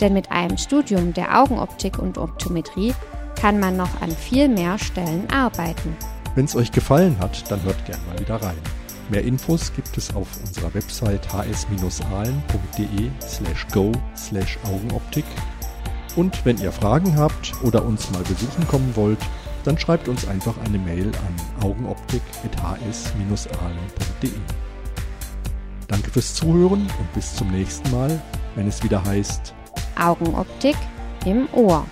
Denn 0.00 0.14
mit 0.14 0.30
einem 0.30 0.56
Studium 0.56 1.12
der 1.12 1.38
Augenoptik 1.38 1.98
und 1.98 2.18
Optometrie 2.18 2.94
kann 3.40 3.60
man 3.60 3.76
noch 3.76 4.00
an 4.02 4.10
viel 4.10 4.48
mehr 4.48 4.78
Stellen 4.78 5.28
arbeiten. 5.30 5.96
Wenn 6.34 6.46
es 6.46 6.56
euch 6.56 6.72
gefallen 6.72 7.18
hat, 7.18 7.50
dann 7.50 7.62
hört 7.62 7.84
gerne 7.84 8.02
mal 8.06 8.18
wieder 8.18 8.36
rein. 8.36 8.58
Mehr 9.10 9.24
Infos 9.24 9.72
gibt 9.74 9.98
es 9.98 10.14
auf 10.14 10.28
unserer 10.40 10.72
Website 10.72 11.26
hs-ahlen.de 11.32 13.10
slash 13.20 13.66
go 13.72 13.90
slash 14.16 14.56
Augenoptik. 14.64 15.24
Und 16.14 16.44
wenn 16.44 16.58
ihr 16.58 16.70
Fragen 16.70 17.16
habt 17.16 17.52
oder 17.64 17.84
uns 17.84 18.08
mal 18.12 18.22
besuchen 18.22 18.68
kommen 18.68 18.94
wollt, 18.94 19.18
dann 19.64 19.76
schreibt 19.76 20.06
uns 20.08 20.28
einfach 20.28 20.56
eine 20.64 20.78
Mail 20.78 21.08
an 21.08 21.34
augenoptik.hs-ahlen.de. 21.66 24.30
Danke 25.88 26.10
fürs 26.10 26.34
Zuhören 26.34 26.82
und 26.82 27.12
bis 27.14 27.34
zum 27.34 27.50
nächsten 27.50 27.90
Mal, 27.90 28.22
wenn 28.54 28.68
es 28.68 28.84
wieder 28.84 29.04
heißt 29.04 29.54
Augenoptik 30.00 30.76
im 31.26 31.46
Ohr. 31.52 31.84